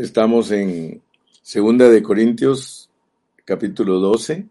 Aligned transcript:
Estamos 0.00 0.50
en 0.50 1.02
Segunda 1.42 1.90
de 1.90 2.02
Corintios, 2.02 2.88
capítulo 3.44 4.00
12, 4.00 4.46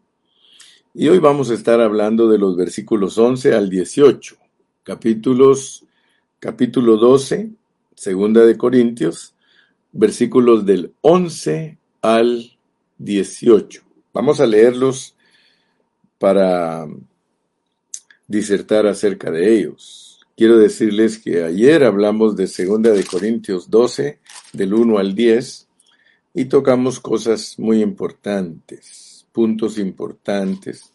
y 0.94 1.08
hoy 1.08 1.18
vamos 1.18 1.50
a 1.50 1.56
estar 1.56 1.82
hablando 1.82 2.30
de 2.30 2.38
los 2.38 2.56
versículos 2.56 3.18
11 3.18 3.56
al 3.56 3.68
18. 3.68 4.36
Capítulos, 4.84 5.86
capítulo 6.40 6.98
12, 6.98 7.50
Segunda 7.96 8.46
de 8.46 8.58
Corintios, 8.60 9.34
versículos 9.92 10.68
del 10.68 10.94
11 11.02 11.80
al 12.04 12.56
18. 13.00 13.82
Vamos 14.14 14.42
a 14.42 14.46
leerlos 14.46 15.16
para 16.20 16.86
disertar 18.28 18.86
acerca 18.86 19.32
de 19.32 19.58
ellos. 19.58 20.09
Quiero 20.40 20.58
decirles 20.58 21.20
que 21.20 21.44
ayer 21.44 21.84
hablamos 21.84 22.38
de 22.38 22.48
Segunda 22.48 22.92
de 22.92 23.04
Corintios 23.04 23.70
12, 23.70 24.20
del 24.54 24.74
1 24.74 24.98
al 24.98 25.14
10, 25.14 25.68
y 26.34 26.46
tocamos 26.46 27.02
cosas 27.02 27.60
muy 27.60 27.82
importantes, 27.82 29.28
puntos 29.34 29.78
importantes. 29.78 30.94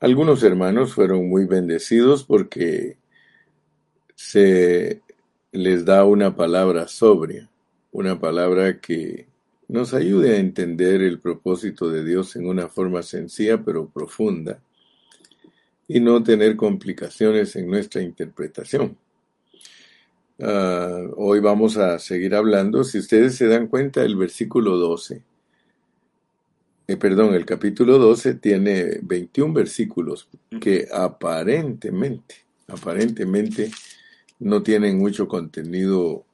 Algunos 0.00 0.42
hermanos 0.42 0.94
fueron 0.94 1.28
muy 1.28 1.44
bendecidos 1.44 2.24
porque 2.24 2.96
se 4.16 5.00
les 5.52 5.84
da 5.84 6.04
una 6.04 6.34
palabra 6.34 6.88
sobria, 6.88 7.48
una 7.92 8.18
palabra 8.18 8.80
que 8.80 9.28
nos 9.68 9.94
ayude 9.94 10.34
a 10.34 10.40
entender 10.40 11.02
el 11.02 11.20
propósito 11.20 11.88
de 11.88 12.04
Dios 12.04 12.34
en 12.34 12.48
una 12.48 12.66
forma 12.66 13.04
sencilla 13.04 13.62
pero 13.62 13.88
profunda 13.88 14.58
y 15.88 16.00
no 16.00 16.22
tener 16.22 16.56
complicaciones 16.56 17.56
en 17.56 17.68
nuestra 17.68 18.02
interpretación. 18.02 18.96
Uh, 20.38 21.14
hoy 21.16 21.40
vamos 21.40 21.76
a 21.76 21.98
seguir 21.98 22.34
hablando. 22.34 22.84
Si 22.84 22.98
ustedes 22.98 23.36
se 23.36 23.46
dan 23.46 23.68
cuenta, 23.68 24.02
el 24.02 24.16
versículo 24.16 24.76
12, 24.76 25.22
eh, 26.88 26.96
perdón, 26.96 27.34
el 27.34 27.44
capítulo 27.44 27.98
12 27.98 28.34
tiene 28.34 28.98
21 29.02 29.52
versículos 29.52 30.28
que 30.60 30.86
aparentemente, 30.92 32.36
aparentemente 32.68 33.70
no 34.38 34.62
tienen 34.62 34.98
mucho 34.98 35.26
contenido, 35.26 36.24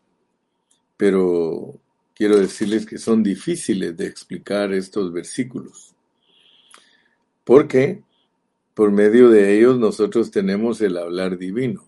pero 0.96 1.80
quiero 2.14 2.36
decirles 2.36 2.84
que 2.84 2.98
son 2.98 3.22
difíciles 3.22 3.96
de 3.96 4.06
explicar 4.06 4.74
estos 4.74 5.10
versículos. 5.12 5.94
¿Por 7.44 7.66
qué? 7.66 8.02
Por 8.74 8.90
medio 8.90 9.28
de 9.28 9.56
ellos 9.56 9.78
nosotros 9.78 10.30
tenemos 10.30 10.80
el 10.80 10.96
hablar 10.96 11.36
divino. 11.36 11.84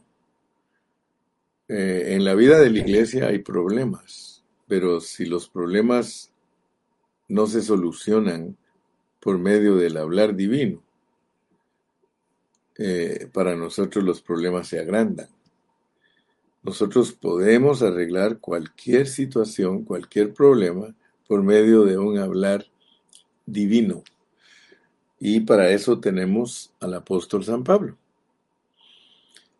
Eh, 1.68 2.14
en 2.14 2.24
la 2.24 2.34
vida 2.34 2.60
de 2.60 2.68
la 2.70 2.78
iglesia 2.80 3.28
hay 3.28 3.38
problemas, 3.38 4.44
pero 4.68 5.00
si 5.00 5.24
los 5.24 5.48
problemas 5.48 6.30
no 7.28 7.46
se 7.46 7.62
solucionan 7.62 8.56
por 9.18 9.38
medio 9.38 9.76
del 9.76 9.96
hablar 9.96 10.36
divino, 10.36 10.82
eh, 12.76 13.28
para 13.32 13.56
nosotros 13.56 14.04
los 14.04 14.20
problemas 14.20 14.68
se 14.68 14.78
agrandan. 14.78 15.28
Nosotros 16.62 17.12
podemos 17.12 17.82
arreglar 17.82 18.40
cualquier 18.40 19.06
situación, 19.06 19.84
cualquier 19.84 20.34
problema, 20.34 20.94
por 21.26 21.42
medio 21.42 21.84
de 21.84 21.96
un 21.96 22.18
hablar 22.18 22.66
divino. 23.46 24.02
Y 25.26 25.40
para 25.40 25.70
eso 25.70 26.00
tenemos 26.00 26.70
al 26.80 26.92
apóstol 26.92 27.44
San 27.44 27.64
Pablo. 27.64 27.96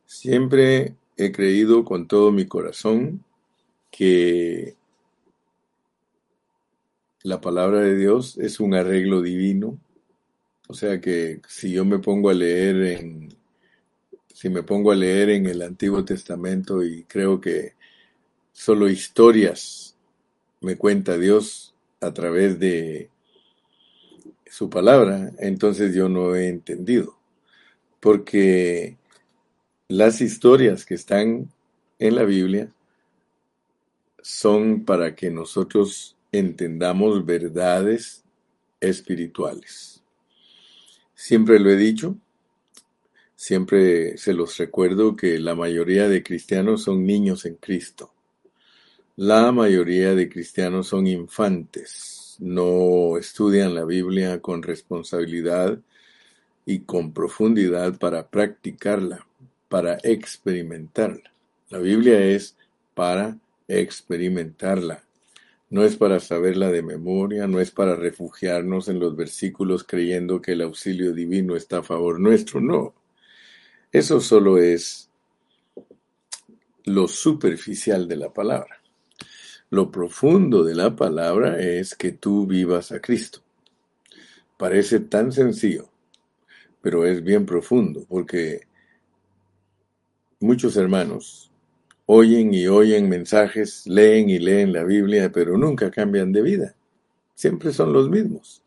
Siempre 0.04 0.94
he 1.16 1.32
creído 1.32 1.86
con 1.86 2.06
todo 2.06 2.32
mi 2.32 2.44
corazón 2.44 3.24
que 3.90 4.76
la 7.22 7.40
palabra 7.40 7.80
de 7.80 7.96
Dios 7.96 8.36
es 8.36 8.60
un 8.60 8.74
arreglo 8.74 9.22
divino. 9.22 9.80
O 10.68 10.74
sea 10.74 11.00
que 11.00 11.40
si 11.48 11.72
yo 11.72 11.86
me 11.86 11.98
pongo 11.98 12.28
a 12.28 12.34
leer 12.34 12.82
en 12.82 13.34
si 14.34 14.50
me 14.50 14.64
pongo 14.64 14.92
a 14.92 14.96
leer 14.96 15.30
en 15.30 15.46
el 15.46 15.62
Antiguo 15.62 16.04
Testamento 16.04 16.84
y 16.84 17.04
creo 17.04 17.40
que 17.40 17.72
solo 18.52 18.86
historias 18.86 19.96
me 20.60 20.76
cuenta 20.76 21.16
Dios 21.16 21.74
a 22.02 22.12
través 22.12 22.58
de 22.58 23.08
su 24.46 24.70
palabra, 24.70 25.32
entonces 25.38 25.94
yo 25.94 26.08
no 26.08 26.34
he 26.34 26.48
entendido. 26.48 27.18
Porque 28.00 28.96
las 29.88 30.20
historias 30.20 30.84
que 30.84 30.94
están 30.94 31.50
en 31.98 32.14
la 32.14 32.24
Biblia 32.24 32.72
son 34.20 34.84
para 34.84 35.14
que 35.14 35.30
nosotros 35.30 36.16
entendamos 36.32 37.24
verdades 37.24 38.24
espirituales. 38.80 40.02
Siempre 41.14 41.58
lo 41.58 41.70
he 41.70 41.76
dicho, 41.76 42.16
siempre 43.36 44.18
se 44.18 44.34
los 44.34 44.56
recuerdo 44.58 45.16
que 45.16 45.38
la 45.38 45.54
mayoría 45.54 46.08
de 46.08 46.22
cristianos 46.22 46.82
son 46.82 47.06
niños 47.06 47.44
en 47.44 47.56
Cristo. 47.56 48.12
La 49.16 49.52
mayoría 49.52 50.14
de 50.14 50.28
cristianos 50.28 50.88
son 50.88 51.06
infantes 51.06 52.23
no 52.40 53.16
estudian 53.18 53.74
la 53.74 53.84
Biblia 53.84 54.40
con 54.40 54.62
responsabilidad 54.62 55.78
y 56.66 56.80
con 56.80 57.12
profundidad 57.12 57.98
para 57.98 58.28
practicarla, 58.28 59.26
para 59.68 59.98
experimentarla. 60.02 61.32
La 61.70 61.78
Biblia 61.78 62.24
es 62.24 62.56
para 62.94 63.38
experimentarla. 63.68 65.02
No 65.70 65.82
es 65.82 65.96
para 65.96 66.20
saberla 66.20 66.70
de 66.70 66.82
memoria, 66.82 67.46
no 67.46 67.60
es 67.60 67.70
para 67.70 67.96
refugiarnos 67.96 68.88
en 68.88 69.00
los 69.00 69.16
versículos 69.16 69.82
creyendo 69.82 70.40
que 70.40 70.52
el 70.52 70.62
auxilio 70.62 71.12
divino 71.12 71.56
está 71.56 71.78
a 71.78 71.82
favor 71.82 72.20
nuestro, 72.20 72.60
no. 72.60 72.94
Eso 73.90 74.20
solo 74.20 74.58
es 74.58 75.10
lo 76.84 77.08
superficial 77.08 78.06
de 78.06 78.16
la 78.16 78.32
palabra. 78.32 78.83
Lo 79.74 79.90
profundo 79.90 80.62
de 80.62 80.72
la 80.72 80.94
palabra 80.94 81.58
es 81.58 81.96
que 81.96 82.12
tú 82.12 82.46
vivas 82.46 82.92
a 82.92 83.00
Cristo. 83.00 83.40
Parece 84.56 85.00
tan 85.00 85.32
sencillo, 85.32 85.88
pero 86.80 87.04
es 87.04 87.24
bien 87.24 87.44
profundo, 87.44 88.06
porque 88.08 88.68
muchos 90.38 90.76
hermanos 90.76 91.50
oyen 92.06 92.54
y 92.54 92.68
oyen 92.68 93.08
mensajes, 93.08 93.84
leen 93.88 94.30
y 94.30 94.38
leen 94.38 94.72
la 94.72 94.84
Biblia, 94.84 95.32
pero 95.32 95.58
nunca 95.58 95.90
cambian 95.90 96.30
de 96.30 96.42
vida. 96.42 96.76
Siempre 97.34 97.72
son 97.72 97.92
los 97.92 98.08
mismos. 98.08 98.62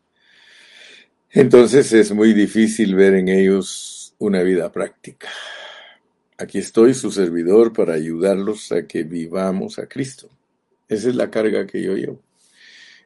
Entonces 1.30 1.90
es 1.94 2.12
muy 2.12 2.34
difícil 2.34 2.94
ver 2.94 3.14
en 3.14 3.30
ellos 3.30 4.14
una 4.18 4.42
vida 4.42 4.70
práctica. 4.70 5.30
Aquí 6.36 6.58
estoy, 6.58 6.92
su 6.92 7.10
servidor, 7.10 7.72
para 7.72 7.94
ayudarlos 7.94 8.72
a 8.72 8.86
que 8.86 9.04
vivamos 9.04 9.78
a 9.78 9.86
Cristo. 9.86 10.28
Esa 10.88 11.10
es 11.10 11.14
la 11.14 11.30
carga 11.30 11.66
que 11.66 11.82
yo 11.82 11.94
llevo. 11.94 12.22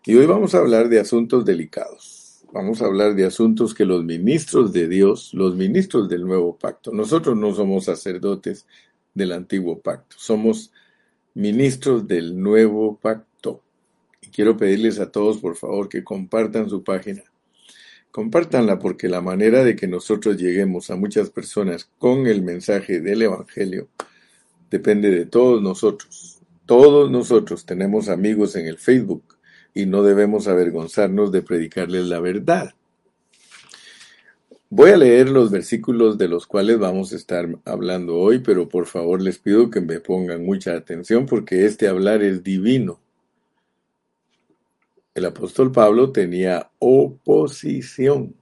Y 0.05 0.15
hoy 0.15 0.27
vamos 0.27 0.55
a 0.55 0.59
hablar 0.59 0.89
de 0.89 1.01
asuntos 1.01 1.45
delicados. 1.45 2.45
Vamos 2.53 2.83
a 2.83 2.87
hablar 2.87 3.15
de 3.15 3.25
asuntos 3.25 3.75
que 3.75 3.85
los 3.85 4.05
ministros 4.05 4.73
de 4.73 4.87
Dios, 4.87 5.33
los 5.33 5.57
ministros 5.57 6.09
del 6.09 6.27
nuevo 6.27 6.57
pacto, 6.59 6.93
nosotros 6.93 7.37
no 7.37 7.55
somos 7.55 7.87
sacerdotes 7.87 8.67
del 9.15 9.33
antiguo 9.33 9.81
pacto, 9.81 10.17
somos 10.19 10.71
ministros 11.35 12.07
del 12.07 12.39
nuevo 12.39 12.99
pacto. 12.99 13.63
Y 14.21 14.29
quiero 14.29 14.57
pedirles 14.57 15.01
a 15.01 15.11
todos, 15.11 15.39
por 15.39 15.57
favor, 15.57 15.89
que 15.89 16.05
compartan 16.05 16.69
su 16.69 16.85
página. 16.85 17.25
Compártanla 18.11 18.79
porque 18.79 19.09
la 19.09 19.23
manera 19.23 19.65
de 19.65 19.75
que 19.75 19.89
nosotros 19.89 20.37
lleguemos 20.37 20.91
a 20.91 20.97
muchas 20.97 21.31
personas 21.31 21.89
con 21.99 22.27
el 22.27 22.43
mensaje 22.43 23.01
del 23.01 23.23
Evangelio 23.23 23.89
depende 24.71 25.11
de 25.11 25.25
todos 25.25 25.63
nosotros. 25.63 26.42
Todos 26.67 27.11
nosotros 27.11 27.67
tenemos 27.67 28.09
amigos 28.09 28.55
en 28.55 28.67
el 28.67 28.79
Facebook 28.79 29.37
y 29.75 29.87
no 29.87 30.03
debemos 30.03 30.47
avergonzarnos 30.47 31.33
de 31.33 31.43
predicarles 31.43 32.07
la 32.07 32.21
verdad. 32.21 32.75
Voy 34.71 34.91
a 34.91 34.97
leer 34.97 35.29
los 35.29 35.51
versículos 35.51 36.17
de 36.17 36.29
los 36.29 36.47
cuales 36.47 36.79
vamos 36.79 37.13
a 37.13 37.17
estar 37.17 37.49
hablando 37.65 38.17
hoy, 38.17 38.39
pero 38.39 38.69
por 38.69 38.87
favor 38.87 39.21
les 39.21 39.39
pido 39.39 39.71
que 39.71 39.81
me 39.81 40.01
pongan 40.01 40.47
mucha 40.47 40.75
atención 40.75 41.27
porque 41.27 41.67
este 41.67 41.89
hablar 41.89 42.23
es 42.23 42.43
divino. 42.43 43.01
El 45.15 45.27
apóstol 45.27 45.73
Pablo 45.73 46.11
tenía 46.11 46.71
oposición 46.79 48.35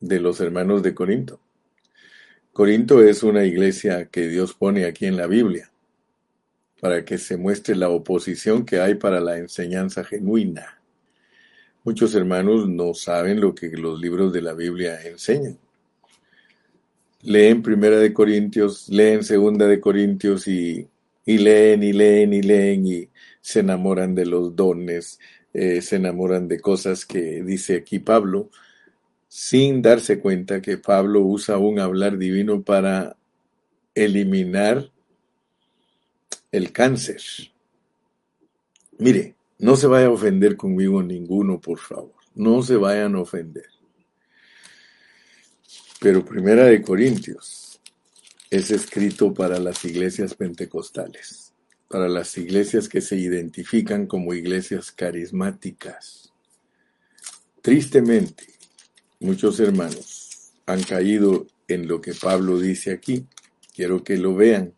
de 0.00 0.20
los 0.20 0.40
hermanos 0.40 0.82
de 0.82 0.94
Corinto. 0.94 1.40
Corinto 2.52 3.02
es 3.02 3.22
una 3.22 3.44
iglesia 3.44 4.06
que 4.06 4.28
Dios 4.28 4.52
pone 4.52 4.84
aquí 4.84 5.06
en 5.06 5.16
la 5.16 5.26
Biblia 5.26 5.70
para 6.84 7.02
que 7.02 7.16
se 7.16 7.38
muestre 7.38 7.74
la 7.74 7.88
oposición 7.88 8.66
que 8.66 8.78
hay 8.78 8.96
para 8.96 9.18
la 9.18 9.38
enseñanza 9.38 10.04
genuina. 10.04 10.78
Muchos 11.82 12.14
hermanos 12.14 12.68
no 12.68 12.92
saben 12.92 13.40
lo 13.40 13.54
que 13.54 13.70
los 13.70 13.98
libros 13.98 14.34
de 14.34 14.42
la 14.42 14.52
Biblia 14.52 15.00
enseñan. 15.00 15.56
Leen 17.22 17.62
Primera 17.62 17.96
de 17.96 18.12
Corintios, 18.12 18.90
leen 18.90 19.24
Segunda 19.24 19.66
de 19.66 19.80
Corintios 19.80 20.46
y 20.46 20.86
Y 21.24 21.38
leen 21.38 21.82
y 21.82 21.94
leen 21.94 22.34
y 22.34 22.42
leen 22.42 22.86
y 22.86 23.08
se 23.40 23.60
enamoran 23.60 24.14
de 24.14 24.26
los 24.26 24.54
dones, 24.54 25.18
eh, 25.54 25.80
se 25.80 25.96
enamoran 25.96 26.48
de 26.48 26.60
cosas 26.60 27.06
que 27.06 27.42
dice 27.42 27.76
aquí 27.76 27.98
Pablo, 27.98 28.50
sin 29.26 29.80
darse 29.80 30.20
cuenta 30.20 30.60
que 30.60 30.76
Pablo 30.76 31.22
usa 31.22 31.56
un 31.56 31.78
hablar 31.78 32.18
divino 32.18 32.60
para 32.60 33.16
eliminar 33.94 34.92
el 36.54 36.70
cáncer. 36.70 37.20
Mire, 38.98 39.34
no 39.58 39.74
se 39.74 39.88
vaya 39.88 40.06
a 40.06 40.10
ofender 40.10 40.56
conmigo 40.56 41.02
ninguno, 41.02 41.60
por 41.60 41.80
favor. 41.80 42.14
No 42.36 42.62
se 42.62 42.76
vayan 42.76 43.16
a 43.16 43.22
ofender. 43.22 43.66
Pero 46.00 46.24
Primera 46.24 46.66
de 46.66 46.80
Corintios 46.80 47.80
es 48.50 48.70
escrito 48.70 49.34
para 49.34 49.58
las 49.58 49.84
iglesias 49.84 50.36
pentecostales, 50.36 51.52
para 51.88 52.08
las 52.08 52.38
iglesias 52.38 52.88
que 52.88 53.00
se 53.00 53.16
identifican 53.16 54.06
como 54.06 54.32
iglesias 54.32 54.92
carismáticas. 54.92 56.32
Tristemente, 57.62 58.44
muchos 59.18 59.58
hermanos 59.58 60.52
han 60.66 60.84
caído 60.84 61.48
en 61.66 61.88
lo 61.88 62.00
que 62.00 62.14
Pablo 62.14 62.60
dice 62.60 62.92
aquí. 62.92 63.26
Quiero 63.74 64.04
que 64.04 64.18
lo 64.18 64.36
vean. 64.36 64.72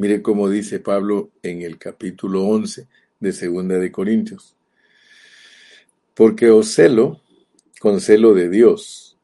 Mire 0.00 0.22
cómo 0.22 0.48
dice 0.48 0.80
Pablo 0.80 1.30
en 1.42 1.60
el 1.60 1.76
capítulo 1.76 2.44
11 2.44 2.88
de 3.20 3.32
Segunda 3.34 3.76
de 3.76 3.92
Corintios. 3.92 4.56
Porque 6.14 6.48
os 6.48 6.68
celo 6.74 7.20
con 7.80 8.00
celo 8.00 8.32
de 8.32 8.48
Dios, 8.48 9.18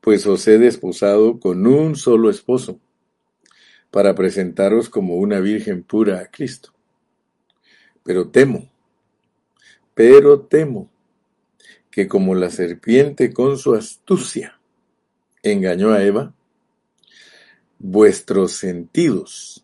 pues 0.00 0.26
os 0.26 0.48
he 0.48 0.56
desposado 0.56 1.38
con 1.38 1.66
un 1.66 1.94
solo 1.94 2.30
esposo, 2.30 2.80
para 3.90 4.14
presentaros 4.14 4.88
como 4.88 5.16
una 5.16 5.40
virgen 5.40 5.82
pura 5.82 6.20
a 6.20 6.30
Cristo. 6.30 6.72
Pero 8.02 8.28
temo, 8.28 8.72
pero 9.92 10.40
temo, 10.40 10.90
que 11.90 12.08
como 12.08 12.34
la 12.34 12.48
serpiente 12.48 13.34
con 13.34 13.58
su 13.58 13.74
astucia 13.74 14.58
engañó 15.42 15.92
a 15.92 16.02
Eva, 16.02 16.32
vuestros 17.78 18.52
sentidos 18.52 19.63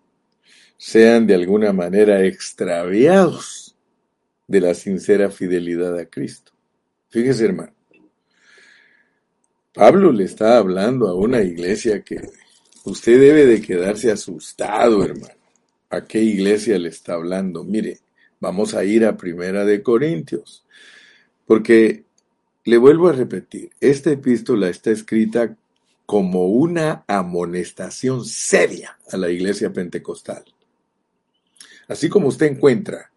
sean 0.81 1.27
de 1.27 1.35
alguna 1.35 1.75
manera 1.75 2.25
extraviados 2.25 3.77
de 4.49 4.63
la 4.63 4.73
sincera 4.73 5.31
fidelidad 5.31 5.95
a 5.99 6.07
Cristo. 6.07 6.53
Fíjese, 7.11 7.45
hermano. 7.45 7.75
Pablo 9.75 10.11
le 10.11 10.25
está 10.25 10.57
hablando 10.57 11.07
a 11.07 11.15
una 11.15 11.43
iglesia 11.43 12.03
que 12.03 12.31
usted 12.85 13.21
debe 13.21 13.45
de 13.45 13.61
quedarse 13.61 14.11
asustado, 14.11 15.05
hermano. 15.05 15.35
¿A 15.91 16.07
qué 16.07 16.23
iglesia 16.23 16.79
le 16.79 16.89
está 16.89 17.13
hablando? 17.13 17.63
Mire, 17.63 17.99
vamos 18.41 18.73
a 18.73 18.83
ir 18.83 19.05
a 19.05 19.19
Primera 19.19 19.67
de 19.67 19.83
Corintios, 19.83 20.65
porque 21.47 22.05
le 22.65 22.79
vuelvo 22.79 23.11
a 23.11 23.13
repetir, 23.13 23.69
esta 23.83 24.13
epístola 24.13 24.71
está 24.71 24.91
escrita 24.93 25.55
como 26.07 26.47
una 26.47 27.05
amonestación 27.07 28.25
seria 28.25 28.99
a 29.13 29.19
la 29.19 29.29
iglesia 29.29 29.71
pentecostal. 29.75 30.43
Así 31.91 32.09
como 32.09 32.29
usted 32.29 32.47
encuentra 32.47 33.11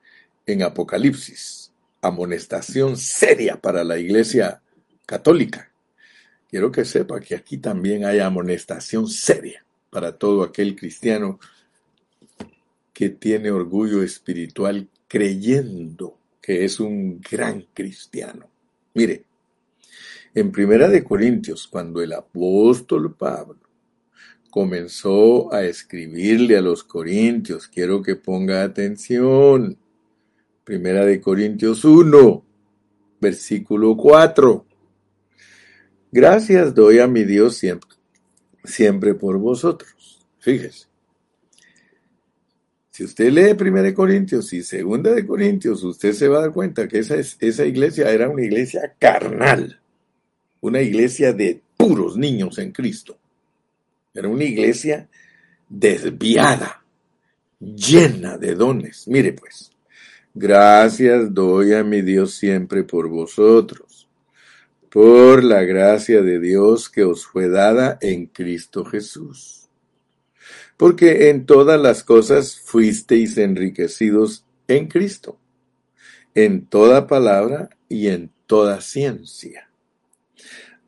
en 0.48 0.64
Apocalipsis, 0.64 1.72
amonestación 2.02 2.98
seria 2.98 3.62
para 3.62 3.84
la 3.84 4.00
iglesia 4.00 4.64
católica. 5.06 5.72
Quiero 6.50 6.72
que 6.72 6.84
sepa 6.84 7.20
que 7.20 7.36
aquí 7.36 7.60
también 7.60 8.04
hay 8.04 8.18
amonestación 8.18 9.08
seria 9.08 9.64
para 9.92 10.18
todo 10.18 10.42
aquel 10.42 10.76
cristiano 10.76 11.40
que 12.94 13.10
tiene 13.10 13.52
orgullo 13.52 14.02
espiritual 14.02 14.90
creyendo 15.08 16.18
que 16.42 16.66
es 16.66 16.80
un 16.80 17.22
gran 17.22 17.68
cristiano. 17.76 18.50
Mire, 18.96 19.24
en 20.34 20.52
Primera 20.52 20.90
de 20.90 21.04
Corintios, 21.04 21.68
cuando 21.68 22.02
el 22.02 22.12
apóstol 22.12 23.14
Pablo 23.14 23.63
comenzó 24.54 25.52
a 25.52 25.64
escribirle 25.64 26.56
a 26.56 26.62
los 26.62 26.84
corintios, 26.84 27.68
quiero 27.68 28.04
que 28.04 28.16
ponga 28.16 28.62
atención, 28.62 29.80
Primera 30.64 31.04
de 31.08 31.20
Corintios 31.20 31.84
1, 31.84 32.46
versículo 33.20 33.98
4. 33.98 34.64
Gracias 36.12 36.76
doy 36.76 37.00
a 37.00 37.08
mi 37.08 37.24
Dios 37.24 37.58
siempre, 37.58 37.90
siempre 38.64 39.16
por 39.16 39.40
vosotros. 39.40 40.24
Fíjese. 40.38 40.86
Si 42.92 43.06
usted 43.06 43.32
lee 43.32 43.56
Primera 43.56 43.88
de 43.88 43.96
Corintios 43.96 44.54
y 44.54 44.62
Segunda 44.62 45.14
de 45.14 45.26
Corintios, 45.26 45.84
usted 45.84 46.14
se 46.14 46.28
va 46.28 46.38
a 46.38 46.42
dar 46.42 46.54
cuenta 46.54 46.88
que 46.88 47.00
esa, 47.00 47.16
esa 47.16 47.66
iglesia 47.66 48.12
era 48.12 48.30
una 48.30 48.44
iglesia 48.44 48.94
carnal, 49.00 49.82
una 50.62 50.80
iglesia 50.80 51.34
de 51.34 51.60
puros 51.76 52.18
niños 52.18 52.60
en 52.60 52.72
Cristo. 52.72 53.18
Era 54.14 54.28
una 54.28 54.44
iglesia 54.44 55.10
desviada, 55.68 56.84
llena 57.60 58.38
de 58.38 58.56
dones. 58.56 59.08
Mire 59.08 59.34
pues, 59.34 59.74
Gracias 60.36 61.32
doy 61.32 61.74
a 61.74 61.84
mi 61.84 62.02
Dios 62.02 62.34
siempre 62.34 62.84
por 62.84 63.08
vosotros, 63.08 64.08
por 64.90 65.44
la 65.44 65.62
gracia 65.62 66.24
de 66.24 66.40
Dios 66.40 66.90
que 66.90 67.04
os 67.04 67.28
fue 67.28 67.50
dada 67.50 68.00
en 68.02 68.26
Cristo 68.26 68.84
Jesús. 68.84 69.70
Porque 70.76 71.30
en 71.30 71.46
todas 71.46 71.80
las 71.80 72.04
cosas 72.04 72.60
fuisteis 72.60 73.38
enriquecidos 73.38 74.44
en 74.68 74.88
Cristo, 74.88 75.38
en 76.34 76.66
toda 76.66 77.06
palabra 77.06 77.70
y 77.88 78.08
en 78.08 78.32
toda 78.48 78.82
ciencia. 78.82 79.70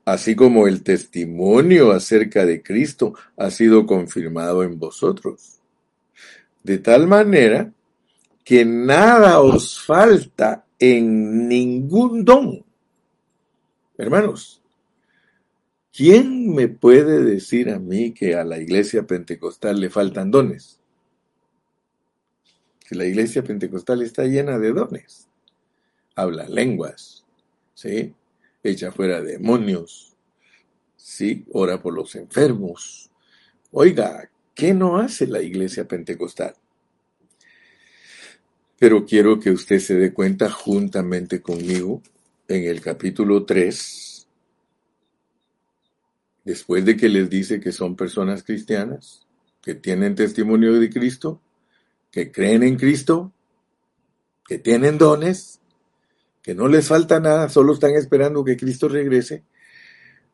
Así 0.05 0.35
como 0.35 0.67
el 0.67 0.83
testimonio 0.83 1.91
acerca 1.91 2.45
de 2.45 2.61
Cristo 2.61 3.15
ha 3.37 3.49
sido 3.49 3.87
confirmado 3.87 4.63
en 4.63 4.77
vosotros. 4.77 5.59
De 6.63 6.77
tal 6.77 7.07
manera 7.07 7.73
que 8.43 8.63
nada 8.63 9.41
os 9.41 9.83
falta 9.83 10.67
en 10.77 11.47
ningún 11.47 12.23
don. 12.23 12.63
Hermanos, 13.97 14.61
¿quién 15.91 16.53
me 16.53 16.67
puede 16.67 17.23
decir 17.23 17.71
a 17.71 17.79
mí 17.79 18.13
que 18.13 18.35
a 18.35 18.43
la 18.43 18.59
iglesia 18.59 19.07
pentecostal 19.07 19.79
le 19.79 19.89
faltan 19.89 20.29
dones? 20.29 20.79
Que 22.87 22.93
la 22.93 23.05
iglesia 23.05 23.43
pentecostal 23.43 24.03
está 24.03 24.25
llena 24.25 24.59
de 24.59 24.71
dones. 24.71 25.27
Habla 26.15 26.47
lenguas, 26.47 27.25
¿sí? 27.73 28.13
Echa 28.65 28.91
fuera 28.91 29.21
demonios, 29.21 30.17
¿sí? 30.95 31.45
Ora 31.51 31.83
por 31.83 31.93
los 31.93 32.15
enfermos. 32.15 33.11
Oiga, 33.69 34.31
¿qué 34.55 34.73
no 34.73 34.97
hace 34.97 35.27
la 35.27 35.39
iglesia 35.43 35.87
pentecostal? 35.87 36.55
Pero 38.79 39.05
quiero 39.05 39.39
que 39.39 39.51
usted 39.51 39.77
se 39.77 39.93
dé 39.93 40.13
cuenta 40.13 40.49
juntamente 40.49 41.43
conmigo 41.43 42.01
en 42.47 42.63
el 42.63 42.81
capítulo 42.81 43.45
3, 43.45 44.27
después 46.43 46.83
de 46.85 46.97
que 46.97 47.07
les 47.07 47.29
dice 47.29 47.59
que 47.59 47.71
son 47.71 47.95
personas 47.95 48.41
cristianas, 48.41 49.27
que 49.61 49.75
tienen 49.75 50.15
testimonio 50.15 50.73
de 50.73 50.89
Cristo, 50.89 51.39
que 52.09 52.31
creen 52.31 52.63
en 52.63 52.77
Cristo, 52.77 53.31
que 54.47 54.57
tienen 54.57 54.97
dones, 54.97 55.61
que 56.45 56.53
no 56.53 56.67
les 56.67 56.87
falta 56.87 57.19
nada, 57.19 57.49
solo 57.49 57.73
están 57.73 57.95
esperando 57.95 58.45
que 58.45 58.55
Cristo 58.55 58.87
regrese. 58.87 59.43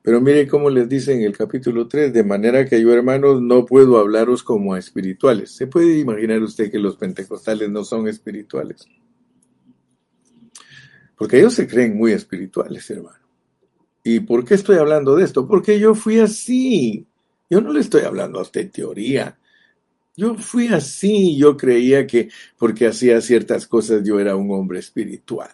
Pero 0.01 0.19
mire 0.19 0.45
cómo 0.45 0.69
les 0.69 0.89
dice 0.89 1.13
en 1.13 1.21
el 1.21 1.37
capítulo 1.37 1.87
3, 1.87 2.11
de 2.11 2.25
manera 2.25 2.65
que 2.65 2.81
yo, 2.81 2.91
hermanos, 2.91 3.41
no 3.41 3.65
puedo 3.65 3.97
hablaros 3.97 4.43
como 4.43 4.73
a 4.73 4.79
espirituales. 4.79 5.51
¿Se 5.51 5.67
puede 5.67 5.99
imaginar 5.99 6.41
usted 6.41 6.69
que 6.69 6.79
los 6.79 6.97
pentecostales 6.97 7.69
no 7.69 7.85
son 7.85 8.09
espirituales? 8.09 8.89
Porque 11.15 11.39
ellos 11.39 11.53
se 11.53 11.65
creen 11.65 11.95
muy 11.95 12.11
espirituales, 12.11 12.89
hermano. 12.89 13.25
¿Y 14.03 14.19
por 14.19 14.43
qué 14.43 14.55
estoy 14.55 14.79
hablando 14.79 15.15
de 15.15 15.23
esto? 15.23 15.47
Porque 15.47 15.79
yo 15.79 15.95
fui 15.95 16.19
así. 16.19 17.07
Yo 17.49 17.61
no 17.61 17.71
le 17.71 17.79
estoy 17.79 18.01
hablando 18.01 18.39
a 18.39 18.41
usted 18.41 18.69
teoría. 18.69 19.39
Yo 20.17 20.35
fui 20.35 20.67
así. 20.67 21.37
Yo 21.37 21.55
creía 21.55 22.05
que 22.05 22.27
porque 22.57 22.87
hacía 22.87 23.21
ciertas 23.21 23.65
cosas 23.65 24.03
yo 24.03 24.19
era 24.19 24.35
un 24.35 24.51
hombre 24.51 24.79
espiritual. 24.79 25.51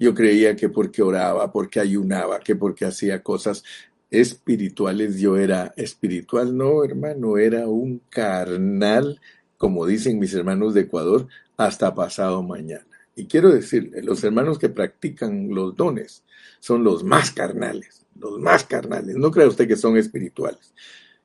Yo 0.00 0.14
creía 0.14 0.56
que 0.56 0.70
porque 0.70 1.02
oraba, 1.02 1.52
porque 1.52 1.78
ayunaba, 1.78 2.40
que 2.40 2.56
porque 2.56 2.86
hacía 2.86 3.22
cosas 3.22 3.62
espirituales, 4.10 5.20
yo 5.20 5.36
era 5.36 5.74
espiritual. 5.76 6.56
No, 6.56 6.82
hermano, 6.82 7.36
era 7.36 7.68
un 7.68 8.00
carnal, 8.08 9.20
como 9.58 9.84
dicen 9.84 10.18
mis 10.18 10.32
hermanos 10.32 10.72
de 10.72 10.80
Ecuador, 10.80 11.28
hasta 11.58 11.94
pasado 11.94 12.42
mañana. 12.42 12.86
Y 13.14 13.26
quiero 13.26 13.50
decirle, 13.50 14.02
los 14.02 14.24
hermanos 14.24 14.58
que 14.58 14.70
practican 14.70 15.54
los 15.54 15.76
dones 15.76 16.24
son 16.60 16.82
los 16.82 17.04
más 17.04 17.30
carnales, 17.30 18.06
los 18.18 18.40
más 18.40 18.64
carnales. 18.64 19.16
No 19.16 19.30
crea 19.30 19.48
usted 19.48 19.68
que 19.68 19.76
son 19.76 19.98
espirituales. 19.98 20.72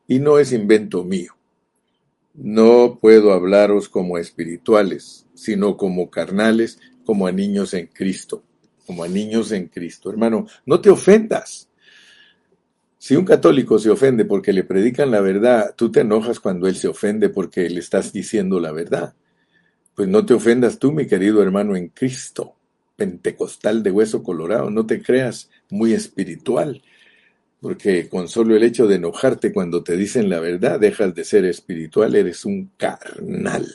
Y 0.05 0.19
no 0.19 0.37
es 0.37 0.51
invento 0.51 1.05
mío. 1.05 1.31
No 2.33 2.99
puedo 3.01 3.31
hablaros 3.31 3.87
como 3.87 4.17
espirituales, 4.17 5.25
sino 5.33 5.77
como 5.77 6.09
carnales, 6.09 6.79
como 7.05 7.25
a 7.25 7.31
niños 7.31 7.73
en 7.73 7.87
Cristo, 7.87 8.43
como 8.85 9.03
a 9.03 9.07
niños 9.07 9.51
en 9.51 9.67
Cristo. 9.67 10.09
Hermano, 10.09 10.47
no 10.65 10.79
te 10.79 10.89
ofendas. 10.89 11.67
Si 12.97 13.15
un 13.15 13.25
católico 13.25 13.77
se 13.77 13.91
ofende 13.91 14.25
porque 14.25 14.51
le 14.51 14.63
predican 14.63 15.11
la 15.11 15.21
verdad, 15.21 15.75
tú 15.75 15.91
te 15.91 15.99
enojas 15.99 16.39
cuando 16.39 16.67
él 16.67 16.75
se 16.75 16.87
ofende 16.87 17.29
porque 17.29 17.69
le 17.69 17.79
estás 17.79 18.11
diciendo 18.11 18.59
la 18.59 18.71
verdad. 18.71 19.13
Pues 19.93 20.09
no 20.09 20.25
te 20.25 20.33
ofendas 20.33 20.79
tú, 20.79 20.91
mi 20.91 21.05
querido 21.07 21.41
hermano 21.41 21.75
en 21.75 21.89
Cristo, 21.89 22.55
pentecostal 22.95 23.83
de 23.83 23.91
hueso 23.91 24.23
colorado, 24.23 24.69
no 24.69 24.85
te 24.85 25.01
creas 25.01 25.49
muy 25.69 25.93
espiritual, 25.93 26.81
porque 27.61 28.09
con 28.09 28.27
solo 28.27 28.55
el 28.55 28.63
hecho 28.63 28.87
de 28.87 28.95
enojarte 28.95 29.53
cuando 29.53 29.83
te 29.83 29.95
dicen 29.95 30.29
la 30.29 30.39
verdad, 30.39 30.79
dejas 30.79 31.15
de 31.15 31.23
ser 31.23 31.45
espiritual, 31.45 32.15
eres 32.15 32.43
un 32.43 32.71
carnal. 32.75 33.67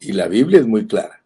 Y 0.00 0.12
la 0.12 0.28
Biblia 0.28 0.60
es 0.60 0.66
muy 0.66 0.86
clara. 0.86 1.23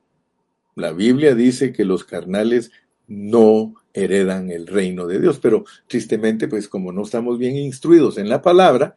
La 0.78 0.92
Biblia 0.92 1.34
dice 1.34 1.72
que 1.72 1.84
los 1.84 2.04
carnales 2.04 2.70
no 3.06 3.74
heredan 3.92 4.50
el 4.50 4.66
reino 4.66 5.06
de 5.06 5.20
Dios. 5.20 5.38
Pero 5.40 5.64
tristemente, 5.86 6.48
pues 6.48 6.68
como 6.68 6.92
no 6.92 7.02
estamos 7.02 7.38
bien 7.38 7.56
instruidos 7.56 8.18
en 8.18 8.28
la 8.28 8.42
palabra, 8.42 8.94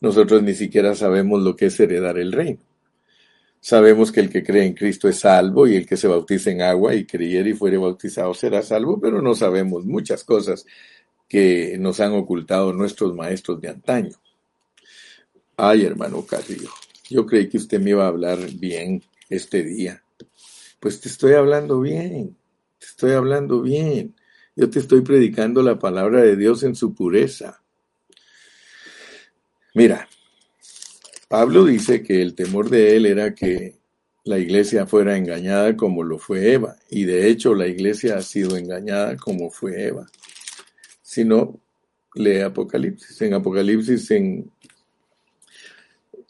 nosotros 0.00 0.42
ni 0.42 0.54
siquiera 0.54 0.94
sabemos 0.94 1.42
lo 1.42 1.56
que 1.56 1.66
es 1.66 1.80
heredar 1.80 2.18
el 2.18 2.32
reino. 2.32 2.60
Sabemos 3.60 4.10
que 4.10 4.18
el 4.18 4.28
que 4.28 4.42
cree 4.42 4.66
en 4.66 4.74
Cristo 4.74 5.08
es 5.08 5.20
salvo 5.20 5.68
y 5.68 5.76
el 5.76 5.86
que 5.86 5.96
se 5.96 6.08
bautiza 6.08 6.50
en 6.50 6.62
agua 6.62 6.96
y 6.96 7.06
creyere 7.06 7.50
y 7.50 7.54
fuere 7.54 7.76
bautizado 7.76 8.34
será 8.34 8.60
salvo, 8.60 9.00
pero 9.00 9.22
no 9.22 9.36
sabemos 9.36 9.84
muchas 9.84 10.24
cosas 10.24 10.66
que 11.28 11.76
nos 11.78 12.00
han 12.00 12.12
ocultado 12.12 12.72
nuestros 12.72 13.14
maestros 13.14 13.60
de 13.60 13.68
antaño. 13.68 14.16
Ay, 15.56 15.84
hermano 15.84 16.26
Carrillo, 16.26 16.70
yo 17.08 17.24
creí 17.24 17.48
que 17.48 17.58
usted 17.58 17.80
me 17.80 17.90
iba 17.90 18.04
a 18.04 18.08
hablar 18.08 18.38
bien 18.54 19.00
este 19.30 19.62
día. 19.62 20.02
Pues 20.82 21.00
te 21.00 21.08
estoy 21.08 21.34
hablando 21.34 21.80
bien, 21.80 22.36
te 22.80 22.86
estoy 22.86 23.12
hablando 23.12 23.62
bien. 23.62 24.16
Yo 24.56 24.68
te 24.68 24.80
estoy 24.80 25.02
predicando 25.02 25.62
la 25.62 25.78
palabra 25.78 26.22
de 26.22 26.34
Dios 26.34 26.64
en 26.64 26.74
su 26.74 26.92
pureza. 26.92 27.62
Mira, 29.76 30.08
Pablo 31.28 31.66
dice 31.66 32.02
que 32.02 32.20
el 32.20 32.34
temor 32.34 32.68
de 32.68 32.96
él 32.96 33.06
era 33.06 33.32
que 33.32 33.78
la 34.24 34.40
iglesia 34.40 34.84
fuera 34.84 35.16
engañada 35.16 35.76
como 35.76 36.02
lo 36.02 36.18
fue 36.18 36.52
Eva, 36.52 36.74
y 36.90 37.04
de 37.04 37.28
hecho 37.28 37.54
la 37.54 37.68
iglesia 37.68 38.16
ha 38.16 38.22
sido 38.22 38.56
engañada 38.56 39.16
como 39.16 39.52
fue 39.52 39.86
Eva. 39.86 40.08
Si 41.00 41.24
no, 41.24 41.60
lee 42.16 42.40
Apocalipsis. 42.40 43.22
En 43.22 43.34
Apocalipsis, 43.34 44.10
en 44.10 44.50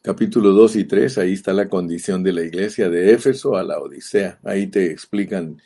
capítulo 0.02 0.50
2 0.50 0.76
y 0.76 0.84
3, 0.84 1.18
ahí 1.18 1.32
está 1.32 1.52
la 1.52 1.68
condición 1.68 2.24
de 2.24 2.32
la 2.32 2.42
iglesia 2.42 2.90
de 2.90 3.12
Éfeso 3.12 3.56
a 3.56 3.62
la 3.62 3.78
Odisea. 3.78 4.40
Ahí 4.42 4.66
te 4.66 4.90
explican 4.90 5.62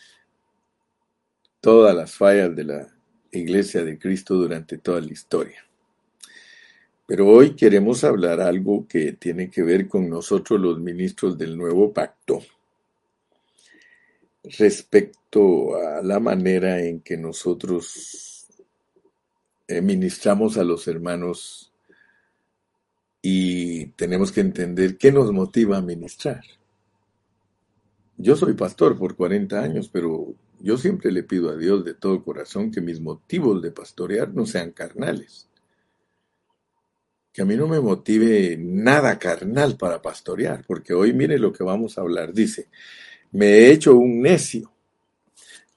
todas 1.61 1.97
las 1.97 2.15
fallas 2.15 2.55
de 2.55 2.65
la 2.65 2.95
iglesia 3.33 3.83
de 3.83 3.99
Cristo 3.99 4.35
durante 4.35 4.77
toda 4.77 5.01
la 5.01 5.11
historia. 5.11 5.65
Pero 7.07 7.29
hoy 7.29 7.57
queremos 7.57 8.05
hablar 8.05 8.41
algo 8.41 8.87
que 8.87 9.13
tiene 9.13 9.49
que 9.49 9.63
ver 9.63 9.89
con 9.89 10.11
nosotros 10.11 10.61
los 10.61 10.79
ministros 10.81 11.39
del 11.39 11.57
nuevo 11.57 11.93
pacto 11.93 12.43
respecto 14.59 15.77
a 15.77 16.03
la 16.03 16.21
manera 16.21 16.83
en 16.83 17.01
que 17.01 17.17
nosotros 17.17 18.47
eh, 19.67 19.81
ministramos 19.81 20.59
a 20.59 20.65
los 20.65 20.87
hermanos 20.89 21.73
y 23.29 23.87
tenemos 23.97 24.31
que 24.31 24.41
entender 24.41 24.97
qué 24.97 25.11
nos 25.11 25.33
motiva 25.33 25.79
a 25.79 25.83
ministrar. 25.83 26.45
Yo 28.17 28.37
soy 28.37 28.53
pastor 28.53 28.97
por 28.97 29.17
40 29.17 29.61
años, 29.61 29.91
pero 29.93 30.37
yo 30.61 30.79
siempre 30.79 31.11
le 31.11 31.25
pido 31.25 31.51
a 31.51 31.57
Dios 31.57 31.85
de 31.85 31.95
todo 31.95 32.23
corazón 32.23 32.71
que 32.71 32.81
mis 32.81 33.01
motivos 33.01 33.61
de 33.63 33.73
pastorear 33.73 34.33
no 34.33 34.47
sean 34.47 34.71
carnales. 34.71 35.49
Que 37.33 37.43
a 37.43 37.45
mí 37.45 37.57
no 37.57 37.67
me 37.67 37.81
motive 37.81 38.57
nada 38.61 39.19
carnal 39.19 39.77
para 39.77 40.01
pastorear, 40.01 40.65
porque 40.65 40.95
hoy 40.95 41.13
mire 41.13 41.37
lo 41.41 41.53
que 41.53 41.65
vamos 41.65 41.99
a 41.99 42.03
hablar. 42.03 42.33
Dice, 42.33 42.69
me 43.33 43.47
he 43.47 43.73
hecho 43.73 43.97
un 43.97 44.23
necio 44.23 44.71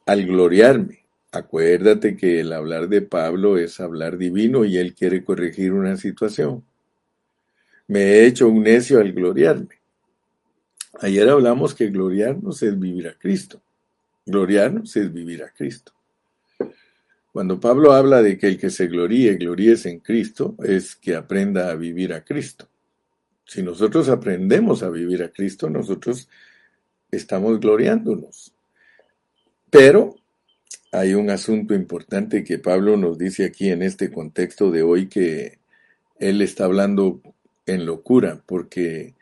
al 0.06 0.24
gloriarme. 0.28 1.08
Acuérdate 1.32 2.16
que 2.16 2.42
el 2.42 2.54
hablar 2.54 2.90
de 2.90 3.02
Pablo 3.02 3.58
es 3.58 3.80
hablar 3.80 4.20
divino 4.20 4.66
y 4.66 4.78
él 4.78 4.94
quiere 4.94 5.24
corregir 5.24 5.74
una 5.74 5.98
situación. 5.98 6.69
Me 7.90 8.02
he 8.02 8.28
hecho 8.28 8.48
un 8.48 8.62
necio 8.62 9.00
al 9.00 9.14
gloriarme. 9.14 9.82
Ayer 11.02 11.28
hablamos 11.28 11.74
que 11.74 11.90
gloriarnos 11.90 12.62
es 12.62 12.78
vivir 12.78 13.08
a 13.08 13.18
Cristo. 13.18 13.64
Gloriarnos 14.28 14.96
es 14.96 15.12
vivir 15.12 15.42
a 15.42 15.52
Cristo. 15.52 15.92
Cuando 17.32 17.60
Pablo 17.60 17.94
habla 17.94 18.22
de 18.22 18.38
que 18.38 18.46
el 18.46 18.60
que 18.60 18.70
se 18.70 18.86
gloríe, 18.86 19.38
gloríes 19.38 19.88
en 19.88 20.02
Cristo, 20.02 20.56
es 20.64 20.96
que 20.96 21.16
aprenda 21.16 21.72
a 21.72 21.76
vivir 21.76 22.14
a 22.14 22.24
Cristo. 22.24 22.70
Si 23.48 23.64
nosotros 23.64 24.08
aprendemos 24.08 24.84
a 24.84 24.92
vivir 24.92 25.24
a 25.24 25.32
Cristo, 25.32 25.68
nosotros 25.68 26.30
estamos 27.10 27.60
gloriándonos. 27.60 28.54
Pero 29.72 30.16
hay 30.92 31.16
un 31.16 31.32
asunto 31.32 31.74
importante 31.74 32.44
que 32.44 32.60
Pablo 32.60 32.98
nos 32.98 33.18
dice 33.18 33.46
aquí 33.46 33.70
en 33.70 33.82
este 33.82 34.12
contexto 34.12 34.70
de 34.70 34.84
hoy 34.84 35.10
que 35.10 35.58
él 36.20 36.44
está 36.44 36.66
hablando 36.66 37.20
en 37.66 37.86
locura, 37.86 38.42
porque 38.46 39.16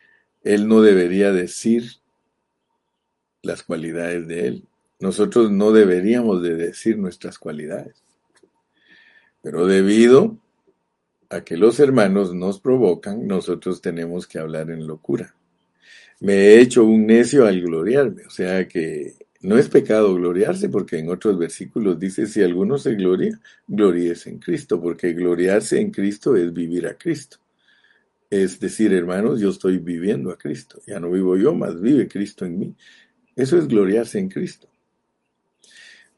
él 0.44 0.68
no 0.68 0.82
debería 0.82 1.32
decir 1.32 1.84
las 3.42 3.64
cualidades 3.64 4.28
de 4.28 4.48
él. 4.48 4.64
Nosotros 5.00 5.52
no 5.52 5.72
deberíamos 5.72 6.42
de 6.42 6.56
decir 6.56 6.98
nuestras 6.98 7.38
cualidades. 7.38 8.04
Pero 9.42 9.68
debido 9.68 10.38
a 11.30 11.42
que 11.42 11.58
los 11.58 11.80
hermanos 11.80 12.34
nos 12.34 12.60
provocan, 12.60 13.28
nosotros 13.28 13.82
tenemos 13.82 14.28
que 14.28 14.40
hablar 14.40 14.72
en 14.72 14.88
locura. 14.88 15.36
Me 16.20 16.34
he 16.34 16.62
hecho 16.62 16.84
un 16.84 17.06
necio 17.06 17.46
al 17.46 17.62
gloriarme, 17.62 18.26
o 18.26 18.30
sea 18.30 18.68
que 18.68 19.16
no 19.42 19.58
es 19.58 19.70
pecado 19.70 20.16
gloriarse, 20.16 20.68
porque 20.68 20.98
en 20.98 21.10
otros 21.10 21.38
versículos 21.38 22.00
dice, 22.00 22.26
si 22.26 22.42
alguno 22.42 22.78
se 22.78 22.96
gloria, 22.96 23.40
gloríese 23.68 24.32
en 24.32 24.40
Cristo, 24.40 24.82
porque 24.82 25.14
gloriarse 25.14 25.80
en 25.80 25.92
Cristo 25.92 26.36
es 26.36 26.52
vivir 26.52 26.88
a 26.88 26.98
Cristo. 26.98 27.38
Es 28.30 28.60
decir, 28.60 28.94
hermanos, 28.94 29.40
yo 29.40 29.50
estoy 29.50 29.78
viviendo 29.78 30.32
a 30.32 30.38
Cristo, 30.38 30.82
ya 30.86 31.00
no 31.00 31.10
vivo 31.12 31.38
yo, 31.38 31.54
más 31.54 31.80
vive 31.80 32.08
Cristo 32.08 32.46
en 32.46 32.60
mí. 32.60 32.76
Eso 33.36 33.58
es 33.58 33.68
gloriarse 33.68 34.20
en 34.20 34.30
Cristo. 34.30 34.68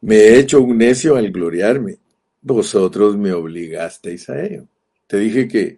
Me 0.01 0.15
he 0.15 0.39
hecho 0.39 0.61
un 0.61 0.77
necio 0.77 1.15
al 1.15 1.31
gloriarme. 1.31 1.97
Vosotros 2.41 3.17
me 3.17 3.33
obligasteis 3.33 4.29
a 4.29 4.41
ello. 4.41 4.67
Te 5.07 5.17
dije 5.17 5.47
que 5.47 5.77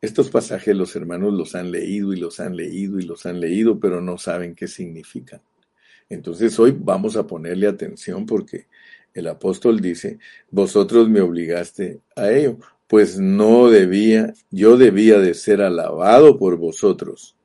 estos 0.00 0.30
pasajes 0.30 0.74
los 0.74 0.96
hermanos 0.96 1.32
los 1.34 1.54
han 1.54 1.70
leído 1.70 2.12
y 2.12 2.16
los 2.16 2.40
han 2.40 2.56
leído 2.56 2.98
y 2.98 3.02
los 3.02 3.26
han 3.26 3.38
leído, 3.38 3.78
pero 3.78 4.00
no 4.00 4.18
saben 4.18 4.54
qué 4.54 4.66
significan. 4.66 5.40
Entonces 6.08 6.58
hoy 6.58 6.76
vamos 6.76 7.16
a 7.16 7.26
ponerle 7.26 7.68
atención 7.68 8.26
porque 8.26 8.66
el 9.14 9.28
apóstol 9.28 9.80
dice, 9.80 10.18
vosotros 10.50 11.08
me 11.08 11.20
obligaste 11.20 12.00
a 12.16 12.30
ello, 12.30 12.58
pues 12.90 13.20
no 13.20 13.70
debía, 13.70 14.34
yo 14.50 14.76
debía 14.76 15.20
de 15.20 15.34
ser 15.34 15.62
alabado 15.62 16.36
por 16.36 16.56
vosotros. 16.56 17.36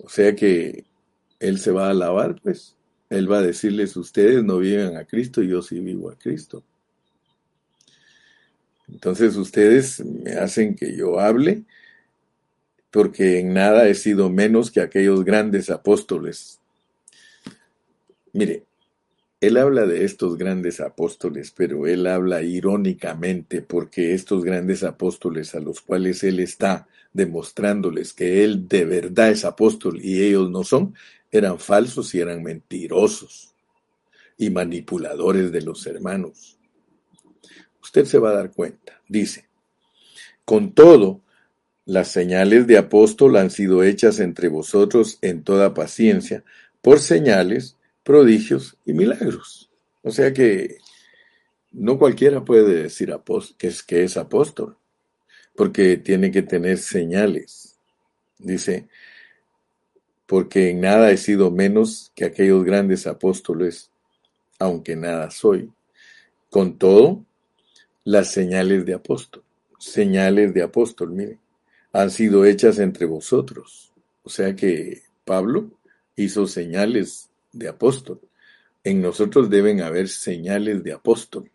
O 0.00 0.08
sea 0.08 0.34
que 0.34 0.86
él 1.38 1.60
se 1.60 1.70
va 1.70 1.86
a 1.86 1.90
alabar, 1.90 2.40
pues. 2.42 2.76
Él 3.10 3.30
va 3.30 3.38
a 3.38 3.42
decirles, 3.42 3.96
ustedes 3.96 4.42
no 4.42 4.58
viven 4.58 4.96
a 4.96 5.04
Cristo, 5.04 5.40
yo 5.40 5.62
sí 5.62 5.78
vivo 5.78 6.10
a 6.10 6.18
Cristo. 6.18 6.64
Entonces 8.88 9.36
ustedes 9.36 10.04
me 10.04 10.32
hacen 10.32 10.74
que 10.74 10.96
yo 10.96 11.20
hable, 11.20 11.62
porque 12.90 13.38
en 13.38 13.54
nada 13.54 13.86
he 13.86 13.94
sido 13.94 14.30
menos 14.30 14.72
que 14.72 14.80
aquellos 14.80 15.24
grandes 15.24 15.70
apóstoles. 15.70 16.58
Mire, 18.32 18.64
él 19.46 19.56
habla 19.56 19.86
de 19.86 20.04
estos 20.04 20.36
grandes 20.36 20.80
apóstoles, 20.80 21.52
pero 21.56 21.86
él 21.86 22.06
habla 22.06 22.42
irónicamente 22.42 23.62
porque 23.62 24.14
estos 24.14 24.44
grandes 24.44 24.82
apóstoles 24.82 25.54
a 25.54 25.60
los 25.60 25.80
cuales 25.80 26.22
él 26.24 26.40
está 26.40 26.86
demostrándoles 27.12 28.12
que 28.12 28.44
él 28.44 28.68
de 28.68 28.84
verdad 28.84 29.30
es 29.30 29.44
apóstol 29.44 30.00
y 30.02 30.22
ellos 30.22 30.50
no 30.50 30.64
son, 30.64 30.94
eran 31.30 31.58
falsos 31.58 32.14
y 32.14 32.20
eran 32.20 32.42
mentirosos 32.42 33.54
y 34.36 34.50
manipuladores 34.50 35.52
de 35.52 35.62
los 35.62 35.86
hermanos. 35.86 36.58
Usted 37.82 38.04
se 38.04 38.18
va 38.18 38.30
a 38.30 38.34
dar 38.34 38.50
cuenta. 38.52 39.00
Dice, 39.08 39.46
con 40.44 40.72
todo, 40.72 41.20
las 41.86 42.08
señales 42.08 42.66
de 42.66 42.78
apóstol 42.78 43.36
han 43.36 43.50
sido 43.50 43.82
hechas 43.82 44.20
entre 44.20 44.48
vosotros 44.48 45.18
en 45.22 45.42
toda 45.42 45.74
paciencia, 45.74 46.44
por 46.80 46.98
señales, 46.98 47.76
prodigios 48.04 48.76
y 48.84 48.92
milagros. 48.92 49.70
O 50.02 50.12
sea 50.12 50.32
que 50.32 50.78
no 51.72 51.98
cualquiera 51.98 52.44
puede 52.44 52.84
decir 52.84 53.12
que 53.58 53.66
es, 53.66 53.82
que 53.82 54.04
es 54.04 54.16
apóstol, 54.16 54.76
porque 55.56 55.96
tiene 55.96 56.30
que 56.30 56.42
tener 56.42 56.78
señales 56.78 57.74
Dice, 58.38 58.88
porque 60.26 60.70
en 60.70 60.80
nada 60.80 61.10
he 61.10 61.16
sido 61.16 61.50
menos 61.50 62.12
que 62.14 62.24
aquellos 62.24 62.64
grandes 62.64 63.06
apóstoles, 63.06 63.90
aunque 64.58 64.96
nada 64.96 65.30
soy. 65.30 65.72
Con 66.50 66.78
todo, 66.78 67.24
las 68.04 68.30
señales 68.30 68.84
de 68.84 68.94
apóstol, 68.94 69.42
señales 69.78 70.52
de 70.52 70.62
apóstol, 70.62 71.10
miren, 71.10 71.40
han 71.92 72.10
sido 72.10 72.44
hechas 72.44 72.78
entre 72.78 73.06
vosotros. 73.06 73.92
O 74.22 74.28
sea 74.28 74.54
que 74.54 75.02
Pablo 75.24 75.70
hizo 76.16 76.46
señales 76.46 77.30
de 77.54 77.68
apóstol. 77.68 78.20
En 78.82 79.00
nosotros 79.00 79.48
deben 79.48 79.80
haber 79.80 80.08
señales 80.08 80.82
de 80.84 80.92
apóstol. 80.92 81.50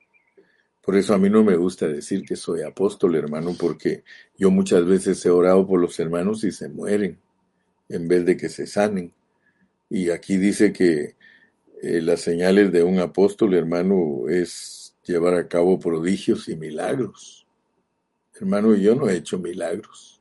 Por 0.82 0.96
eso 0.96 1.13
a 1.13 1.20
mí 1.20 1.29
no 1.29 1.44
me 1.44 1.56
gusta 1.56 1.88
decir 1.88 2.24
que 2.24 2.36
soy 2.36 2.63
apóstol, 2.63 3.15
hermano, 3.15 3.56
porque 3.60 4.03
yo 4.38 4.50
muchas 4.50 4.86
veces 4.86 5.24
he 5.25 5.29
orado 5.29 5.68
por 5.68 5.79
los 5.79 6.00
hermanos 6.00 6.44
y 6.44 6.51
se 6.51 6.70
mueren 6.70 7.20
en 7.89 8.08
vez 8.08 8.25
de 8.25 8.38
que 8.38 8.50
se 8.50 8.65
sanen. 8.65 9.13
Y 9.89 10.10
aquí 10.10 10.38
dice 10.38 10.74
que 10.74 11.15
eh, 11.82 12.01
las 12.01 12.22
señales 12.22 12.72
de 12.72 12.84
un 12.84 13.00
apóstol, 13.00 13.53
hermano, 13.53 14.27
es 14.29 14.96
llevar 15.03 15.36
a 15.36 15.48
cabo 15.48 15.79
prodigios 15.79 16.48
y 16.50 16.56
milagros. 16.56 17.48
Hermano, 18.39 18.75
yo 18.75 18.96
no 18.96 19.10
he 19.10 19.18
hecho 19.18 19.38
milagros. 19.38 20.18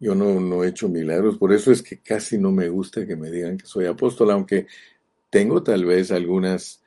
Yo 0.00 0.14
no, 0.14 0.40
no 0.40 0.64
he 0.64 0.68
hecho 0.68 0.88
milagros. 0.88 1.36
Por 1.36 1.52
eso 1.52 1.70
es 1.70 1.82
que 1.82 1.98
casi 1.98 2.38
no 2.38 2.50
me 2.50 2.70
gusta 2.70 3.06
que 3.06 3.16
me 3.16 3.30
digan 3.30 3.58
que 3.58 3.66
soy 3.66 3.84
apóstol, 3.84 4.30
aunque 4.30 4.66
tengo 5.28 5.62
tal 5.62 5.84
vez 5.84 6.10
algunas 6.10 6.82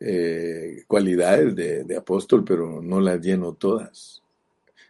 eh, 0.00 0.84
cualidades 0.88 1.54
de, 1.54 1.96
apóstol, 1.96 2.44
pero 2.44 2.82
no 2.82 3.00
las 3.00 3.20
lleno 3.20 3.52
todas. 3.52 4.22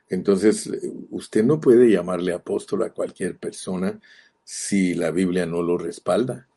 Entonces, 0.09 0.71
usted 1.11 1.45
no 1.45 1.61
puede 1.61 1.91
llamarle 1.91 2.33
apóstol 2.33 2.85
a 2.85 2.91
cualquier 2.91 3.37
persona 3.37 4.01
si 4.45 4.95
la 4.95 5.11
Biblia 5.11 5.45
no 5.45 5.63
lo 5.63 5.77
respalda. 5.77 6.49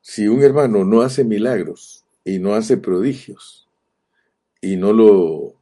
Si 0.00 0.26
un 0.26 0.42
hermano 0.42 0.84
no 0.84 1.02
hace 1.02 1.24
milagros 1.24 2.04
y 2.24 2.38
no 2.38 2.54
hace 2.54 2.76
prodigios 2.76 3.68
y 4.60 4.76
no 4.76 4.92
lo 4.92 5.54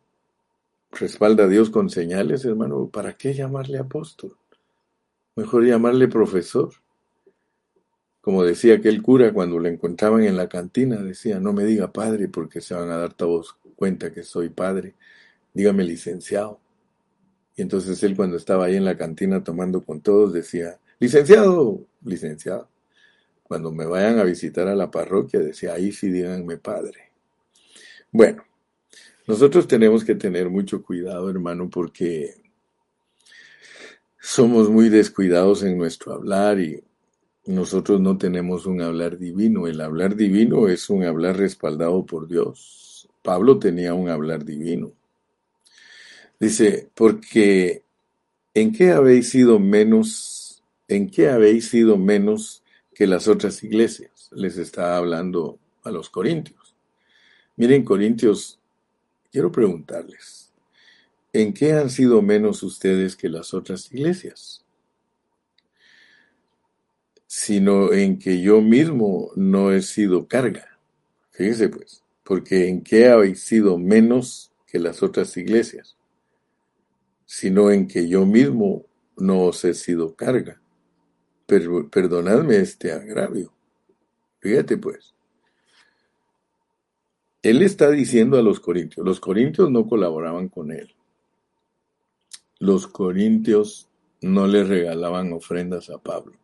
respalda 0.93 1.49
Dios 1.49 1.71
con 1.71 1.91
señales, 1.91 2.45
hermano, 2.45 2.89
¿para 2.89 3.17
qué 3.17 3.35
llamarle 3.35 3.79
apóstol? 3.79 4.37
Mejor 5.37 5.67
llamarle 5.67 6.09
profesor. 6.09 6.73
Como 8.23 8.43
decía 8.43 8.75
aquel 8.75 9.03
cura 9.03 9.33
cuando 9.33 9.59
lo 9.59 9.69
encontraban 9.69 10.25
en 10.25 10.37
la 10.37 10.49
cantina, 10.49 10.97
decía, 10.97 11.39
no 11.39 11.53
me 11.53 11.65
diga 11.65 11.93
padre 11.93 12.27
porque 12.27 12.61
se 12.61 12.75
van 12.75 12.91
a 12.91 12.97
dar 12.97 13.13
todos 13.13 13.57
cuenta 13.77 14.13
que 14.13 14.23
soy 14.23 14.49
padre, 14.49 14.95
dígame 15.53 15.85
licenciado. 15.85 16.59
Y 17.55 17.63
entonces 17.63 18.03
él 18.03 18.17
cuando 18.17 18.37
estaba 18.37 18.65
ahí 18.65 18.77
en 18.77 18.85
la 18.85 18.97
cantina 18.97 19.45
tomando 19.45 19.83
con 19.83 20.01
todos 20.01 20.33
decía, 20.33 20.81
licenciado, 20.99 21.87
licenciado. 22.03 22.69
Cuando 23.43 23.71
me 23.71 23.87
vayan 23.87 24.19
a 24.19 24.25
visitar 24.25 24.67
a 24.67 24.75
la 24.75 24.91
parroquia 24.91 25.39
decía, 25.41 25.75
ahí 25.75 25.93
sí 25.93 26.11
díganme 26.11 26.57
padre. 26.57 27.13
Bueno, 28.11 28.43
nosotros 29.27 29.69
tenemos 29.69 30.05
que 30.05 30.15
tener 30.15 30.49
mucho 30.49 30.83
cuidado, 30.83 31.29
hermano, 31.29 31.69
porque 31.69 32.46
somos 34.27 34.69
muy 34.69 34.89
descuidados 34.89 35.63
en 35.63 35.79
nuestro 35.79 36.13
hablar 36.13 36.59
y 36.59 36.83
nosotros 37.45 38.01
no 38.01 38.19
tenemos 38.19 38.67
un 38.67 38.83
hablar 38.83 39.19
divino. 39.19 39.69
El 39.69 39.81
hablar 39.81 40.17
divino 40.17 40.67
es 40.67 40.91
un 40.91 41.05
hablar 41.05 41.37
respaldado 41.37 42.05
por 42.05 42.27
Dios. 42.27 43.09
Pablo 43.23 43.61
tenía 43.61 43.95
un 43.95 44.09
hablar 44.09 44.45
divino. 44.45 44.91
Dice, 46.41 46.91
porque 46.95 47.85
¿en 48.53 48.73
qué 48.73 48.91
habéis 48.91 49.29
sido 49.29 49.61
menos, 49.61 50.61
en 50.89 51.09
qué 51.09 51.31
habéis 51.31 51.69
sido 51.69 51.97
menos 51.97 52.65
que 52.93 53.07
las 53.07 53.29
otras 53.29 53.63
iglesias? 53.63 54.29
Les 54.33 54.59
está 54.59 54.97
hablando 54.97 55.61
a 55.85 55.93
los 55.93 56.11
corintios. 56.11 56.75
Miren, 57.55 57.85
corintios, 57.85 58.59
quiero 59.31 59.53
preguntarles, 59.53 60.46
¿en 61.43 61.53
qué 61.53 61.73
han 61.73 61.91
sido 61.91 62.23
menos 62.23 62.63
ustedes 62.63 63.17
que 63.17 63.29
las 63.29 63.55
otras 63.55 63.93
iglesias? 63.93 64.65
Sino 67.27 67.93
en 67.93 68.19
que 68.19 68.41
yo 68.41 68.61
mismo 68.61 69.31
no 69.37 69.73
he 69.73 69.83
sido 69.83 70.27
carga. 70.27 70.79
Fíjense 71.31 71.69
pues, 71.69 72.03
porque 72.23 72.69
¿en 72.69 72.83
qué 72.83 73.09
habéis 73.09 73.41
sido 73.41 73.79
menos 73.79 74.53
que 74.67 74.79
las 74.79 75.03
otras 75.03 75.37
iglesias? 75.37 75.97
sino 77.27 77.71
en 77.71 77.89
que 77.89 78.09
yo 78.09 78.25
mismo 78.25 78.87
no 79.17 79.43
os 79.43 79.65
he 79.65 79.75
sido 79.75 80.15
carga. 80.15 80.61
Perdonadme 81.47 82.57
este 82.57 82.93
agravio. 82.93 83.53
Fíjate 84.41 84.79
pues. 84.79 85.13
Él 87.43 87.63
está 87.63 87.91
diciendo 87.91 88.39
a 88.39 88.43
los 88.43 88.59
corintios, 88.59 89.05
los 89.05 89.21
corintios 89.21 89.71
no 89.71 89.87
colaboraban 89.87 90.49
con 90.49 90.73
él. 90.73 90.95
Los 92.59 92.87
corintios 92.87 93.89
no 94.21 94.47
le 94.47 94.65
regalaban 94.65 95.33
ofrendas 95.33 95.91
a 95.91 95.99
Pablo. 95.99 96.37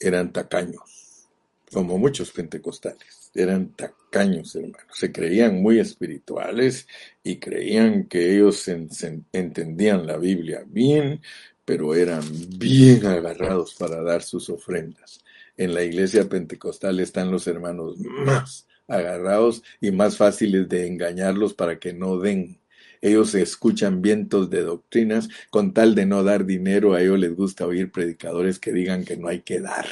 Eran 0.00 0.32
tacaños, 0.32 1.28
como 1.70 1.98
muchos 1.98 2.32
pentecostales 2.32 3.22
eran 3.34 3.72
tacaños, 3.74 4.54
hermanos. 4.54 4.86
Se 4.92 5.12
creían 5.12 5.62
muy 5.62 5.78
espirituales 5.78 6.86
y 7.22 7.38
creían 7.38 8.04
que 8.04 8.34
ellos 8.34 8.68
entendían 8.68 10.06
la 10.06 10.18
Biblia 10.18 10.64
bien, 10.66 11.22
pero 11.64 11.94
eran 11.94 12.22
bien 12.58 13.06
agarrados 13.06 13.74
para 13.74 14.02
dar 14.02 14.22
sus 14.22 14.50
ofrendas. 14.50 15.20
En 15.56 15.74
la 15.74 15.82
iglesia 15.82 16.28
pentecostal 16.28 17.00
están 17.00 17.30
los 17.30 17.46
hermanos 17.46 17.98
más 17.98 18.66
agarrados 18.88 19.62
y 19.80 19.90
más 19.90 20.16
fáciles 20.16 20.68
de 20.68 20.86
engañarlos 20.86 21.54
para 21.54 21.78
que 21.78 21.92
no 21.92 22.18
den. 22.18 22.58
Ellos 23.02 23.34
escuchan 23.34 24.00
vientos 24.00 24.48
de 24.48 24.62
doctrinas 24.62 25.28
con 25.50 25.74
tal 25.74 25.94
de 25.96 26.06
no 26.06 26.22
dar 26.22 26.46
dinero, 26.46 26.94
a 26.94 27.02
ellos 27.02 27.18
les 27.18 27.34
gusta 27.34 27.66
oír 27.66 27.90
predicadores 27.90 28.60
que 28.60 28.72
digan 28.72 29.04
que 29.04 29.16
no 29.16 29.28
hay 29.28 29.40
que 29.40 29.60
dar. 29.60 29.86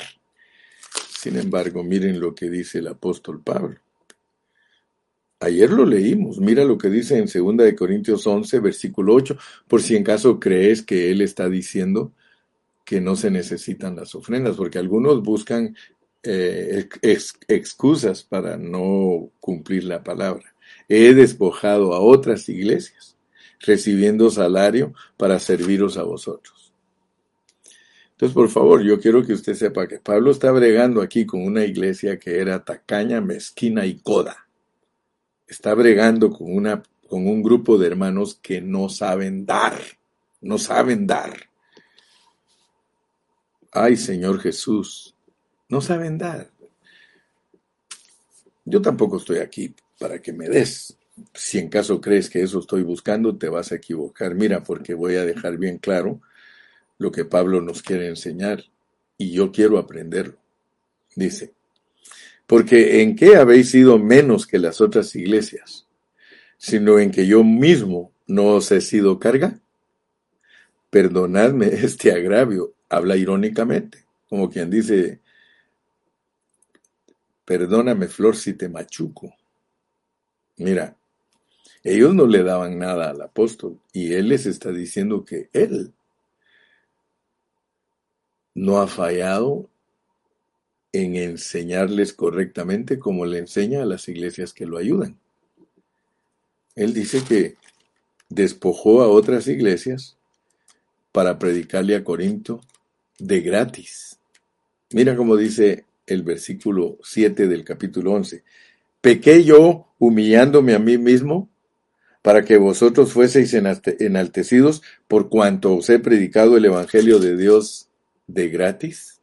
Sin 1.10 1.36
embargo, 1.36 1.82
miren 1.82 2.20
lo 2.20 2.34
que 2.34 2.48
dice 2.48 2.78
el 2.78 2.86
apóstol 2.86 3.42
Pablo. 3.42 3.76
Ayer 5.40 5.70
lo 5.70 5.84
leímos, 5.84 6.38
mira 6.38 6.64
lo 6.64 6.78
que 6.78 6.88
dice 6.88 7.18
en 7.18 7.26
2 7.26 7.56
de 7.56 7.74
Corintios 7.74 8.26
11, 8.26 8.60
versículo 8.60 9.14
8, 9.14 9.36
por 9.66 9.82
si 9.82 9.96
en 9.96 10.04
caso 10.04 10.38
crees 10.38 10.82
que 10.82 11.10
él 11.10 11.20
está 11.20 11.48
diciendo 11.48 12.12
que 12.84 13.00
no 13.00 13.16
se 13.16 13.30
necesitan 13.30 13.96
las 13.96 14.14
ofrendas, 14.14 14.56
porque 14.56 14.78
algunos 14.78 15.22
buscan 15.22 15.74
eh, 16.22 16.88
excusas 17.48 18.22
para 18.22 18.56
no 18.56 19.30
cumplir 19.40 19.84
la 19.84 20.04
palabra. 20.04 20.54
He 20.92 21.14
despojado 21.14 21.94
a 21.94 22.00
otras 22.00 22.48
iglesias, 22.48 23.16
recibiendo 23.60 24.28
salario 24.28 24.92
para 25.16 25.38
serviros 25.38 25.96
a 25.96 26.02
vosotros. 26.02 26.72
Entonces, 28.10 28.34
por 28.34 28.48
favor, 28.48 28.82
yo 28.82 28.98
quiero 28.98 29.24
que 29.24 29.34
usted 29.34 29.54
sepa 29.54 29.86
que 29.86 30.00
Pablo 30.00 30.32
está 30.32 30.50
bregando 30.50 31.00
aquí 31.00 31.24
con 31.24 31.44
una 31.44 31.64
iglesia 31.64 32.18
que 32.18 32.40
era 32.40 32.64
tacaña, 32.64 33.20
mezquina 33.20 33.86
y 33.86 34.00
coda. 34.00 34.48
Está 35.46 35.74
bregando 35.74 36.32
con, 36.32 36.52
una, 36.52 36.82
con 37.08 37.28
un 37.28 37.40
grupo 37.40 37.78
de 37.78 37.86
hermanos 37.86 38.34
que 38.42 38.60
no 38.60 38.88
saben 38.88 39.46
dar, 39.46 39.78
no 40.40 40.58
saben 40.58 41.06
dar. 41.06 41.48
Ay, 43.70 43.96
Señor 43.96 44.40
Jesús, 44.40 45.14
no 45.68 45.80
saben 45.80 46.18
dar. 46.18 46.50
Yo 48.64 48.82
tampoco 48.82 49.18
estoy 49.18 49.38
aquí 49.38 49.72
para 50.00 50.20
que 50.20 50.32
me 50.32 50.48
des. 50.48 50.96
Si 51.34 51.58
en 51.58 51.68
caso 51.68 52.00
crees 52.00 52.30
que 52.30 52.42
eso 52.42 52.58
estoy 52.58 52.82
buscando, 52.82 53.36
te 53.36 53.50
vas 53.50 53.70
a 53.70 53.76
equivocar. 53.76 54.34
Mira, 54.34 54.64
porque 54.64 54.94
voy 54.94 55.16
a 55.16 55.26
dejar 55.26 55.58
bien 55.58 55.76
claro 55.76 56.22
lo 56.98 57.12
que 57.12 57.26
Pablo 57.26 57.60
nos 57.60 57.82
quiere 57.82 58.08
enseñar 58.08 58.64
y 59.18 59.30
yo 59.32 59.52
quiero 59.52 59.78
aprenderlo. 59.78 60.38
Dice, 61.14 61.52
porque 62.46 63.02
en 63.02 63.14
qué 63.14 63.36
habéis 63.36 63.70
sido 63.70 63.98
menos 63.98 64.46
que 64.46 64.58
las 64.58 64.80
otras 64.80 65.14
iglesias, 65.14 65.86
sino 66.56 66.98
en 66.98 67.10
que 67.10 67.26
yo 67.26 67.44
mismo 67.44 68.12
no 68.26 68.46
os 68.46 68.72
he 68.72 68.80
sido 68.80 69.18
carga. 69.18 69.60
Perdonadme 70.88 71.66
este 71.72 72.10
agravio, 72.10 72.72
habla 72.88 73.16
irónicamente, 73.16 74.06
como 74.30 74.48
quien 74.48 74.70
dice, 74.70 75.20
perdóname 77.44 78.08
Flor 78.08 78.34
si 78.34 78.54
te 78.54 78.68
machuco. 78.68 79.34
Mira, 80.60 80.94
ellos 81.82 82.14
no 82.14 82.26
le 82.26 82.42
daban 82.42 82.78
nada 82.78 83.08
al 83.08 83.22
apóstol 83.22 83.80
y 83.94 84.12
él 84.12 84.28
les 84.28 84.44
está 84.44 84.70
diciendo 84.70 85.24
que 85.24 85.48
él 85.54 85.94
no 88.54 88.78
ha 88.78 88.86
fallado 88.86 89.70
en 90.92 91.16
enseñarles 91.16 92.12
correctamente 92.12 92.98
como 92.98 93.24
le 93.24 93.38
enseña 93.38 93.80
a 93.80 93.86
las 93.86 94.06
iglesias 94.10 94.52
que 94.52 94.66
lo 94.66 94.76
ayudan. 94.76 95.18
Él 96.74 96.92
dice 96.92 97.24
que 97.26 97.56
despojó 98.28 99.00
a 99.00 99.08
otras 99.08 99.48
iglesias 99.48 100.18
para 101.10 101.38
predicarle 101.38 101.96
a 101.96 102.04
Corinto 102.04 102.60
de 103.18 103.40
gratis. 103.40 104.18
Mira 104.90 105.16
cómo 105.16 105.36
dice 105.36 105.86
el 106.06 106.22
versículo 106.22 106.98
7 107.02 107.48
del 107.48 107.64
capítulo 107.64 108.12
11. 108.12 108.44
¿Pequé 109.00 109.44
yo 109.44 109.86
humillándome 109.98 110.74
a 110.74 110.78
mí 110.78 110.98
mismo 110.98 111.48
para 112.22 112.44
que 112.44 112.58
vosotros 112.58 113.12
fueseis 113.12 113.54
enaltecidos 113.54 114.82
por 115.08 115.30
cuanto 115.30 115.76
os 115.76 115.88
he 115.88 115.98
predicado 115.98 116.56
el 116.56 116.66
Evangelio 116.66 117.18
de 117.18 117.36
Dios 117.36 117.88
de 118.26 118.48
gratis? 118.50 119.20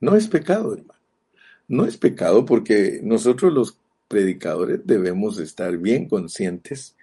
No 0.00 0.14
es 0.14 0.28
pecado, 0.28 0.74
hermano. 0.74 1.00
No 1.66 1.86
es 1.86 1.96
pecado 1.96 2.44
porque 2.44 3.00
nosotros 3.02 3.52
los 3.52 3.78
predicadores 4.06 4.80
debemos 4.84 5.38
estar 5.38 5.76
bien 5.78 6.08
conscientes 6.08 6.94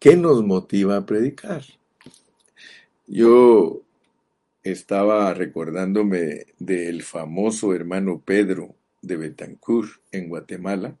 qué 0.00 0.16
nos 0.16 0.42
motiva 0.42 0.96
a 0.96 1.06
predicar. 1.06 1.62
Yo 3.06 3.82
estaba 4.64 5.32
recordándome 5.34 6.46
del 6.58 7.02
famoso 7.02 7.74
hermano 7.74 8.20
Pedro 8.24 8.74
de 9.06 9.16
Betancourt 9.16 9.90
en 10.12 10.28
Guatemala, 10.28 10.96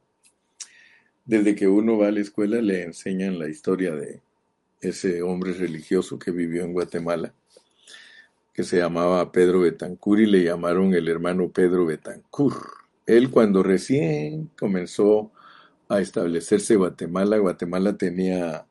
desde 1.24 1.54
que 1.54 1.68
uno 1.68 1.98
va 1.98 2.08
a 2.08 2.12
la 2.12 2.20
escuela 2.20 2.60
le 2.60 2.82
enseñan 2.82 3.38
la 3.38 3.48
historia 3.48 3.94
de 3.94 4.20
ese 4.80 5.22
hombre 5.22 5.54
religioso 5.54 6.18
que 6.18 6.30
vivió 6.30 6.64
en 6.64 6.72
Guatemala, 6.72 7.32
que 8.52 8.62
se 8.62 8.76
llamaba 8.76 9.32
Pedro 9.32 9.60
Betancourt 9.60 10.20
y 10.20 10.26
le 10.26 10.44
llamaron 10.44 10.94
el 10.94 11.08
hermano 11.08 11.48
Pedro 11.50 11.86
Betancourt. 11.86 12.62
Él 13.06 13.30
cuando 13.30 13.62
recién 13.62 14.50
comenzó 14.58 15.32
a 15.88 16.00
establecerse 16.00 16.76
Guatemala, 16.76 17.38
Guatemala 17.38 17.96
tenía 17.96 18.66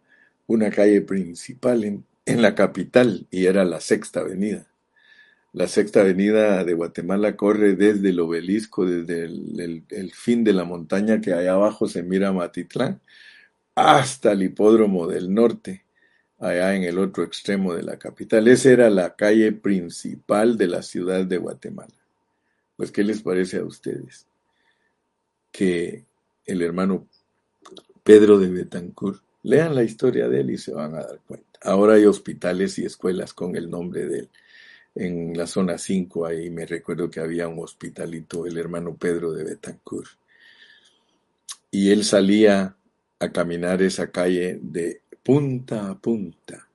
una 0.48 0.70
calle 0.70 1.02
principal 1.02 1.84
en, 1.84 2.06
en 2.26 2.42
la 2.42 2.56
capital 2.56 3.28
y 3.32 3.46
era 3.46 3.66
la 3.66 3.80
Sexta 3.80 4.22
Avenida. 4.22 4.68
La 5.54 5.68
Sexta 5.68 6.02
Avenida 6.02 6.64
de 6.64 6.74
Guatemala 6.74 7.36
corre 7.36 7.76
desde 7.76 8.10
el 8.10 8.20
obelisco, 8.20 8.88
desde 8.88 9.26
el, 9.26 10.12
fin 10.12 10.44
de 10.44 10.52
la 10.52 10.64
montaña 10.64 11.22
que 11.22 11.32
allá 11.32 11.54
abajo 11.54 11.88
se 11.88 12.02
mira 12.02 12.34
Matitlán, 12.34 13.00
hasta 13.76 14.32
el 14.32 14.42
hipódromo 14.42 15.06
del 15.06 15.32
norte, 15.32 15.86
allá 16.40 16.76
en 16.76 16.84
el 16.84 16.98
otro 16.98 17.24
extremo 17.24 17.76
de 17.76 17.84
la 17.84 18.00
capital. 18.00 18.48
Esa 18.48 18.72
era 18.72 18.90
la 18.90 19.16
calle 19.16 19.52
principal 19.52 20.58
de 20.58 20.68
la 20.68 20.82
ciudad 20.82 21.24
de 21.24 21.38
Guatemala. 21.38 21.94
Pues, 22.76 22.92
¿qué 22.92 23.04
les 23.04 23.22
parece 23.22 23.58
a 23.58 23.64
ustedes? 23.64 24.26
Que 25.52 26.04
el 26.48 26.64
hermano 26.64 27.08
Pedro 28.04 28.40
de 28.40 28.50
Betancourt, 28.50 29.22
lean 29.44 29.76
la 29.76 29.84
historia 29.84 30.28
de 30.28 30.42
él 30.42 30.50
y 30.50 30.58
se 30.58 30.74
van 30.74 30.96
a 30.96 31.04
dar 31.04 31.20
cuenta. 31.28 31.60
Ahora 31.62 31.94
hay 31.94 32.06
hospitales 32.06 32.80
y 32.80 32.86
escuelas 32.86 33.34
con 33.36 33.56
el 33.56 33.70
nombre 33.70 34.08
de 34.08 34.20
él 34.22 34.30
en 34.96 35.36
la 35.36 35.48
zona 35.48 35.78
5, 35.78 36.26
ahí 36.26 36.50
me 36.50 36.66
recuerdo 36.66 37.10
que 37.10 37.20
había 37.20 37.48
un 37.48 37.60
hospitalito, 37.60 38.46
el 38.46 38.58
hermano 38.58 38.96
Pedro 38.96 39.32
de 39.32 39.44
Betancourt. 39.44 40.12
Y 41.72 41.92
él 41.92 42.04
salía 42.04 42.76
a 43.20 43.32
caminar 43.32 43.82
esa 43.82 44.12
calle 44.12 44.60
de 44.62 45.02
punta 45.24 45.90
a 45.90 45.98
punta, 45.98 46.68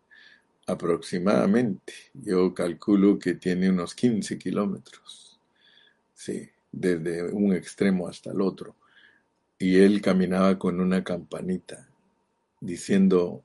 aproximadamente. 0.67 1.93
Yo 2.15 2.53
calculo 2.53 3.19
que 3.19 3.35
tiene 3.35 3.71
unos 3.71 3.95
15 3.95 4.39
kilómetros, 4.39 5.39
sí, 6.15 6.49
desde 6.73 7.23
un 7.33 7.55
extremo 7.55 8.09
hasta 8.09 8.33
el 8.33 8.41
otro. 8.41 8.75
Y 9.59 9.79
él 9.79 10.01
caminaba 10.03 10.59
con 10.59 10.81
una 10.81 11.05
campanita, 11.05 11.89
diciendo, 12.61 13.45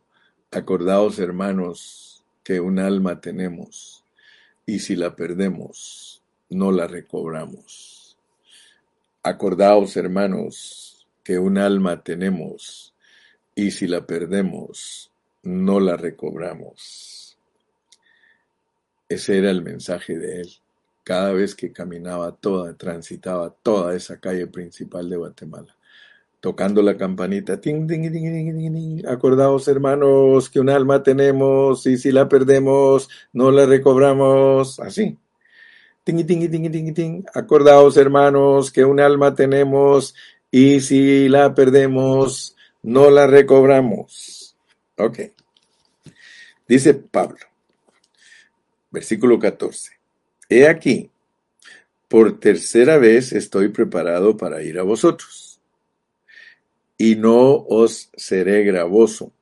acordaos 0.51 1.19
hermanos, 1.19 2.23
que 2.43 2.59
un 2.59 2.79
alma 2.79 3.21
tenemos 3.21 4.02
y 4.65 4.79
si 4.79 4.95
la 4.95 5.15
perdemos, 5.15 6.21
no 6.49 6.71
la 6.71 6.87
recobramos. 6.87 8.17
Acordaos, 9.21 9.95
hermanos, 9.97 11.07
que 11.23 11.39
un 11.39 11.57
alma 11.57 12.03
tenemos, 12.03 12.93
y 13.55 13.71
si 13.71 13.87
la 13.87 14.05
perdemos, 14.05 15.11
no 15.43 15.79
la 15.79 15.95
recobramos. 15.95 17.37
Ese 19.07 19.37
era 19.37 19.51
el 19.51 19.61
mensaje 19.61 20.17
de 20.17 20.41
él. 20.41 20.49
Cada 21.03 21.33
vez 21.33 21.53
que 21.55 21.71
caminaba 21.71 22.31
toda, 22.31 22.73
transitaba 22.75 23.49
toda 23.49 23.95
esa 23.95 24.19
calle 24.19 24.47
principal 24.47 25.09
de 25.09 25.17
Guatemala 25.17 25.75
tocando 26.43 26.81
la 26.81 26.97
campanita. 26.97 27.61
Ting, 27.61 27.87
ting, 27.87 28.11
ting, 28.11 29.01
Acordaos, 29.07 29.69
hermanos, 29.69 30.49
que 30.49 30.59
un 30.59 30.69
alma 30.69 31.01
tenemos 31.01 31.87
y 31.87 31.95
si 31.95 32.11
la 32.11 32.27
perdemos, 32.27 33.07
no 33.31 33.49
la 33.49 33.65
recobramos. 33.65 34.77
Así. 34.81 35.17
Ting, 36.03 36.25
ting, 36.25 36.51
ting, 36.51 36.69
ting, 36.69 36.93
ting. 36.93 37.23
Acordaos, 37.33 37.95
hermanos, 37.95 38.73
que 38.73 38.83
un 38.83 38.99
alma 38.99 39.33
tenemos 39.33 40.15
y 40.51 40.81
si 40.81 41.29
la 41.29 41.55
perdemos, 41.55 42.57
no 42.81 43.09
la 43.09 43.25
recobramos. 43.25 44.57
Ok. 44.97 45.19
Dice 46.67 46.93
Pablo, 46.93 47.39
versículo 48.91 49.39
14. 49.39 49.91
He 50.49 50.67
aquí, 50.67 51.09
por 52.09 52.37
tercera 52.37 52.97
vez 52.97 53.31
estoy 53.31 53.69
preparado 53.69 54.35
para 54.35 54.61
ir 54.61 54.77
a 54.77 54.83
vosotros 54.83 55.52
y 57.03 57.17
no 57.17 57.65
os 57.67 58.09
seré 58.15 58.63
gravoso, 58.63 59.33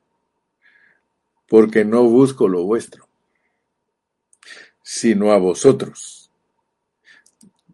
porque 1.47 1.85
no 1.85 2.05
busco 2.05 2.47
lo 2.47 2.63
vuestro, 2.63 3.07
sino 4.81 5.31
a 5.31 5.37
vosotros, 5.37 6.31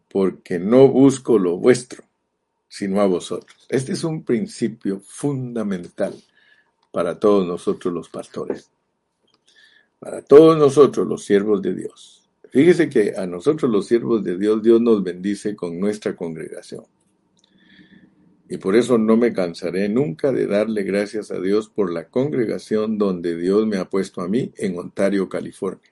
porque 0.09 0.59
no 0.59 0.89
busco 0.89 1.39
lo 1.39 1.55
vuestro, 1.55 2.03
sino 2.67 2.99
a 2.99 3.05
vosotros. 3.05 3.65
Este 3.69 3.93
es 3.93 4.03
un 4.03 4.25
principio 4.25 4.99
fundamental 4.99 6.13
para 6.91 7.17
todos 7.17 7.47
nosotros 7.47 7.93
los 7.93 8.09
pastores, 8.09 8.69
para 9.99 10.21
todos 10.21 10.57
nosotros 10.57 11.07
los 11.07 11.23
siervos 11.23 11.61
de 11.61 11.73
Dios. 11.73 12.27
Fíjese 12.49 12.89
que 12.89 13.13
a 13.15 13.25
nosotros 13.25 13.71
los 13.71 13.87
siervos 13.87 14.21
de 14.21 14.37
Dios, 14.37 14.61
Dios 14.61 14.81
nos 14.81 15.01
bendice 15.01 15.55
con 15.55 15.79
nuestra 15.79 16.13
congregación. 16.13 16.83
Y 18.49 18.57
por 18.57 18.75
eso 18.77 18.97
no 18.97 19.17
me 19.17 19.33
cansaré 19.33 19.89
nunca 19.89 20.31
de 20.31 20.47
darle 20.47 20.83
gracias 20.83 21.31
a 21.31 21.39
Dios 21.39 21.69
por 21.69 21.91
la 21.91 22.07
congregación 22.07 22.97
donde 22.97 23.35
Dios 23.35 23.67
me 23.67 23.77
ha 23.77 23.89
puesto 23.89 24.21
a 24.21 24.29
mí 24.29 24.53
en 24.57 24.77
Ontario, 24.79 25.27
California. 25.27 25.91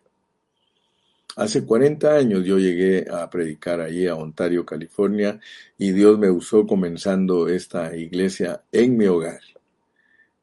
Hace 1.35 1.65
40 1.65 2.15
años 2.15 2.45
yo 2.45 2.57
llegué 2.57 3.07
a 3.11 3.29
predicar 3.29 3.81
allí 3.81 4.07
a 4.07 4.15
Ontario, 4.15 4.65
California, 4.65 5.37
y 5.77 5.91
Dios 5.91 6.17
me 6.17 6.31
usó 6.31 6.65
comenzando 6.65 7.49
esta 7.49 7.93
iglesia 7.97 8.63
en 8.71 8.95
mi 8.95 9.05
hogar. 9.07 9.41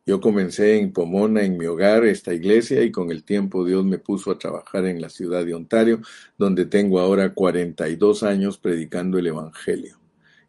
Yo 0.05 0.21
comencé 0.21 0.77
en 0.77 0.93
Pomona, 0.93 1.45
en 1.45 1.57
mi 1.57 1.65
hogar, 1.65 2.05
esta 2.05 2.35
iglesia, 2.35 2.83
y 2.83 2.91
con 2.91 3.11
el 3.11 3.25
tiempo 3.25 3.65
Dios 3.65 3.87
me 3.87 3.97
puso 3.97 4.31
a 4.31 4.39
trabajar 4.39 4.85
en 4.85 5.01
la 5.01 5.09
ciudad 5.09 5.47
de 5.47 5.55
Ontario, 5.55 6.03
donde 6.37 6.67
tengo 6.67 7.01
ahora 7.01 7.33
42 7.33 8.23
años 8.23 8.59
predicando 8.59 9.19
el 9.19 9.29
Evangelio 9.29 10.02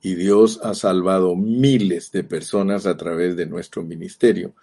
y 0.04 0.16
Dios 0.16 0.60
ha 0.62 0.74
salvado 0.76 1.34
miles 1.38 2.12
de 2.12 2.26
personas 2.26 2.86
a 2.86 2.98
través 2.98 3.38
de 3.38 3.46
nuestro 3.46 3.84
ministerio. 3.84 4.54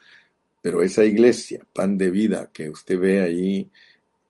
Pero 0.61 0.83
esa 0.83 1.03
iglesia, 1.07 1.66
Pan 1.72 1.96
de 1.96 2.11
Vida, 2.11 2.50
que 2.53 2.68
usted 2.68 3.00
ve 3.00 3.22
ahí 3.22 3.70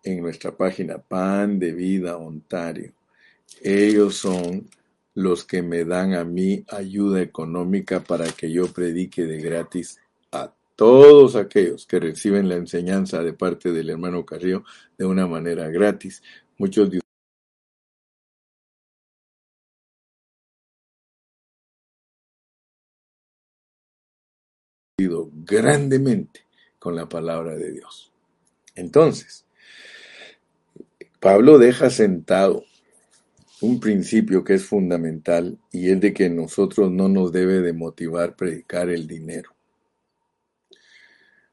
en 0.05 0.23
nuestra 0.23 0.57
página, 0.57 0.99
Pan 0.99 1.59
de 1.59 1.73
Vida 1.73 2.16
Ontario, 2.16 2.92
ellos 3.61 4.18
son 4.18 4.70
los 5.14 5.44
que 5.44 5.62
me 5.62 5.85
dan 5.85 6.14
a 6.14 6.25
mí 6.25 6.64
ayuda 6.68 7.20
económica 7.20 7.99
para 7.99 8.31
que 8.31 8.53
yo 8.53 8.73
predique 8.73 9.27
de 9.27 9.38
gratis 9.38 9.99
a 10.31 10.55
todos 10.77 11.35
aquellos 11.35 11.87
que 11.87 11.99
reciben 11.99 12.49
la 12.49 12.55
enseñanza 12.55 13.20
de 13.25 13.33
parte 13.33 13.73
del 13.73 13.90
hermano 13.90 14.25
Carrillo 14.25 14.62
de 14.96 15.07
una 15.07 15.27
manera 15.27 15.68
gratis. 15.70 16.23
Muchos 16.57 16.88
de 16.88 17.01
grandemente 25.08 26.40
con 26.78 26.96
la 26.96 27.08
palabra 27.08 27.54
de 27.56 27.72
Dios. 27.72 28.10
Entonces, 28.74 29.44
Pablo 31.20 31.58
deja 31.58 31.90
sentado 31.90 32.64
un 33.60 33.78
principio 33.78 34.42
que 34.42 34.54
es 34.54 34.64
fundamental 34.64 35.58
y 35.70 35.90
es 35.90 36.00
de 36.00 36.14
que 36.14 36.30
nosotros 36.30 36.90
no 36.90 37.08
nos 37.08 37.30
debe 37.30 37.60
de 37.60 37.72
motivar 37.72 38.34
predicar 38.36 38.88
el 38.88 39.06
dinero. 39.06 39.50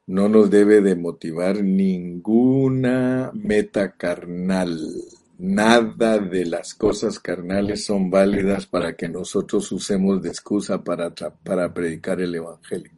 No 0.06 0.30
nos 0.30 0.48
debe 0.48 0.80
de 0.80 0.96
motivar 0.96 1.62
ninguna 1.62 3.30
meta 3.34 3.92
carnal. 3.92 4.80
Nada 5.36 6.18
de 6.18 6.46
las 6.46 6.72
cosas 6.74 7.18
carnales 7.18 7.84
son 7.84 8.08
válidas 8.10 8.66
para 8.66 8.96
que 8.96 9.06
nosotros 9.06 9.70
usemos 9.70 10.22
de 10.22 10.30
excusa 10.30 10.82
para, 10.82 11.10
para 11.10 11.74
predicar 11.74 12.22
el 12.22 12.34
Evangelio. 12.34 12.97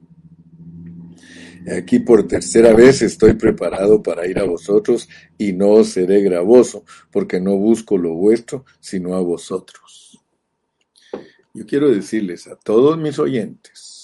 Aquí 1.77 1.99
por 1.99 2.27
tercera 2.27 2.75
vez 2.75 3.03
estoy 3.03 3.35
preparado 3.35 4.03
para 4.03 4.27
ir 4.27 4.39
a 4.39 4.45
vosotros 4.45 5.09
y 5.37 5.53
no 5.53 5.85
seré 5.85 6.23
gravoso, 6.23 6.85
porque 7.11 7.41
no 7.41 7.57
busco 7.57 7.99
lo 7.99 8.15
vuestro, 8.15 8.65
sino 8.81 9.15
a 9.15 9.21
vosotros. 9.21 10.19
Yo 11.53 11.67
quiero 11.67 11.91
decirles 11.91 12.47
a 12.47 12.57
todos 12.57 12.97
mis 12.97 13.19
oyentes, 13.19 14.01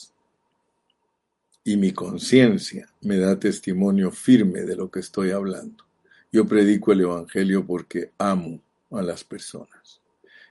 y 1.67 1.77
mi 1.77 1.93
conciencia 1.93 2.89
me 3.01 3.19
da 3.19 3.41
testimonio 3.41 4.13
firme 4.13 4.61
de 4.61 4.77
lo 4.77 4.89
que 4.89 5.01
estoy 5.01 5.33
hablando. 5.33 5.85
Yo 6.31 6.47
predico 6.47 6.93
el 6.93 7.01
Evangelio 7.01 7.67
porque 7.67 8.13
amo 8.19 8.61
a 8.93 9.03
las 9.03 9.25
personas. 9.25 10.01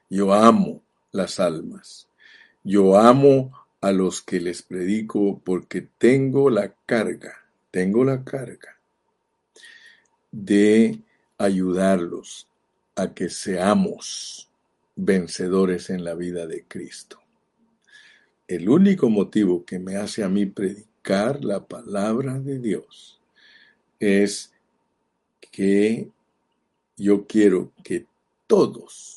Yo 0.09 0.33
amo 0.33 0.83
las 1.13 1.39
almas. 1.39 2.09
Yo 2.65 2.97
amo 2.97 3.49
a 3.85 3.91
los 3.91 4.23
que 4.23 4.39
les 4.39 4.63
predico 4.63 5.39
porque 5.45 5.87
tengo 5.99 6.49
la 6.49 6.73
carga, 6.87 7.45
tengo 7.69 8.03
la 8.03 8.23
carga 8.23 8.79
de 10.31 10.97
ayudarlos 11.37 12.47
a 12.95 13.13
que 13.13 13.29
seamos 13.29 14.49
vencedores 14.95 15.91
en 15.91 16.03
la 16.03 16.15
vida 16.15 16.47
de 16.47 16.63
Cristo. 16.63 17.19
El 18.47 18.69
único 18.69 19.11
motivo 19.11 19.63
que 19.65 19.77
me 19.77 19.97
hace 19.97 20.23
a 20.23 20.29
mí 20.29 20.47
predicar 20.47 21.45
la 21.45 21.63
palabra 21.67 22.39
de 22.39 22.57
Dios 22.57 23.21
es 23.99 24.51
que 25.51 26.09
yo 26.97 27.27
quiero 27.27 27.71
que 27.83 28.07
todos 28.47 29.14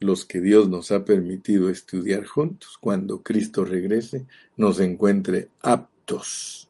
los 0.00 0.24
que 0.24 0.40
Dios 0.40 0.68
nos 0.68 0.92
ha 0.92 1.04
permitido 1.04 1.70
estudiar 1.70 2.24
juntos, 2.24 2.76
cuando 2.80 3.22
Cristo 3.22 3.64
regrese, 3.64 4.26
nos 4.56 4.80
encuentre 4.80 5.48
aptos 5.62 6.68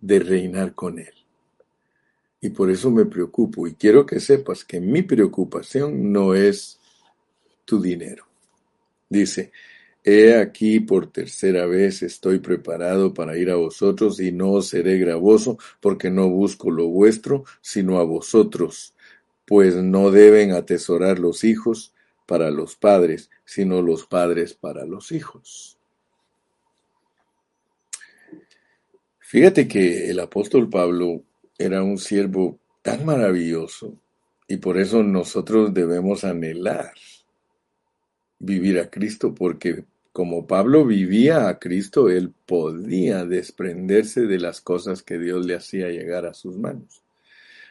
de 0.00 0.18
reinar 0.20 0.74
con 0.74 0.98
Él. 0.98 1.12
Y 2.40 2.50
por 2.50 2.70
eso 2.70 2.90
me 2.90 3.04
preocupo 3.04 3.66
y 3.66 3.74
quiero 3.74 4.06
que 4.06 4.20
sepas 4.20 4.64
que 4.64 4.80
mi 4.80 5.02
preocupación 5.02 6.12
no 6.12 6.34
es 6.34 6.78
tu 7.64 7.80
dinero. 7.80 8.24
Dice, 9.08 9.50
he 10.04 10.36
aquí 10.36 10.80
por 10.80 11.10
tercera 11.10 11.66
vez 11.66 12.02
estoy 12.02 12.38
preparado 12.38 13.12
para 13.12 13.36
ir 13.36 13.50
a 13.50 13.56
vosotros 13.56 14.20
y 14.20 14.32
no 14.32 14.62
seré 14.62 14.98
gravoso 14.98 15.58
porque 15.80 16.10
no 16.10 16.28
busco 16.28 16.70
lo 16.70 16.86
vuestro, 16.86 17.44
sino 17.60 17.98
a 17.98 18.04
vosotros, 18.04 18.94
pues 19.44 19.74
no 19.76 20.10
deben 20.10 20.52
atesorar 20.52 21.18
los 21.18 21.42
hijos 21.42 21.92
para 22.28 22.50
los 22.50 22.76
padres, 22.76 23.30
sino 23.46 23.80
los 23.80 24.06
padres 24.06 24.52
para 24.52 24.84
los 24.84 25.12
hijos. 25.12 25.78
Fíjate 29.18 29.66
que 29.66 30.10
el 30.10 30.20
apóstol 30.20 30.68
Pablo 30.68 31.22
era 31.56 31.82
un 31.82 31.96
siervo 31.96 32.58
tan 32.82 33.06
maravilloso 33.06 33.96
y 34.46 34.58
por 34.58 34.76
eso 34.76 35.02
nosotros 35.02 35.72
debemos 35.72 36.22
anhelar 36.24 36.92
vivir 38.38 38.78
a 38.78 38.90
Cristo 38.90 39.34
porque 39.34 39.84
como 40.12 40.46
Pablo 40.46 40.84
vivía 40.84 41.48
a 41.48 41.58
Cristo, 41.58 42.10
él 42.10 42.34
podía 42.44 43.24
desprenderse 43.24 44.26
de 44.26 44.38
las 44.38 44.60
cosas 44.60 45.02
que 45.02 45.18
Dios 45.18 45.46
le 45.46 45.54
hacía 45.54 45.88
llegar 45.88 46.26
a 46.26 46.34
sus 46.34 46.58
manos. 46.58 47.02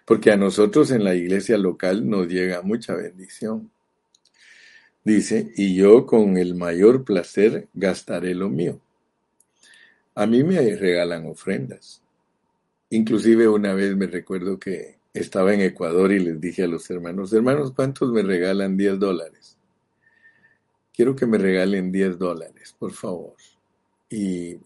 Porque 0.05 0.31
a 0.31 0.37
nosotros 0.37 0.89
en 0.91 1.03
la 1.03 1.13
iglesia 1.13 1.57
local 1.57 2.09
nos 2.09 2.27
llega 2.27 2.61
mucha 2.63 2.95
bendición. 2.95 3.69
Dice, 5.07 5.53
y 5.55 5.73
yo 5.73 6.05
con 6.05 6.35
el 6.35 6.53
mayor 6.55 7.05
placer 7.05 7.69
gastaré 7.73 8.35
lo 8.35 8.49
mío. 8.49 8.81
A 10.15 10.25
mí 10.25 10.43
me 10.43 10.75
regalan 10.75 11.27
ofrendas. 11.27 12.03
Inclusive 12.89 13.47
una 13.47 13.73
vez 13.73 13.95
me 13.95 14.07
recuerdo 14.07 14.59
que 14.59 14.97
estaba 15.13 15.53
en 15.53 15.61
Ecuador 15.61 16.11
y 16.11 16.19
les 16.19 16.41
dije 16.41 16.63
a 16.63 16.67
los 16.67 16.89
hermanos, 16.89 17.31
hermanos, 17.31 17.71
¿cuántos 17.71 18.11
me 18.11 18.21
regalan 18.21 18.75
10 18.75 18.99
dólares? 18.99 19.57
Quiero 20.93 21.15
que 21.15 21.25
me 21.25 21.37
regalen 21.37 21.89
10 21.89 22.19
dólares, 22.19 22.75
por 22.77 22.91
favor. 22.91 23.35
Y 24.09 24.57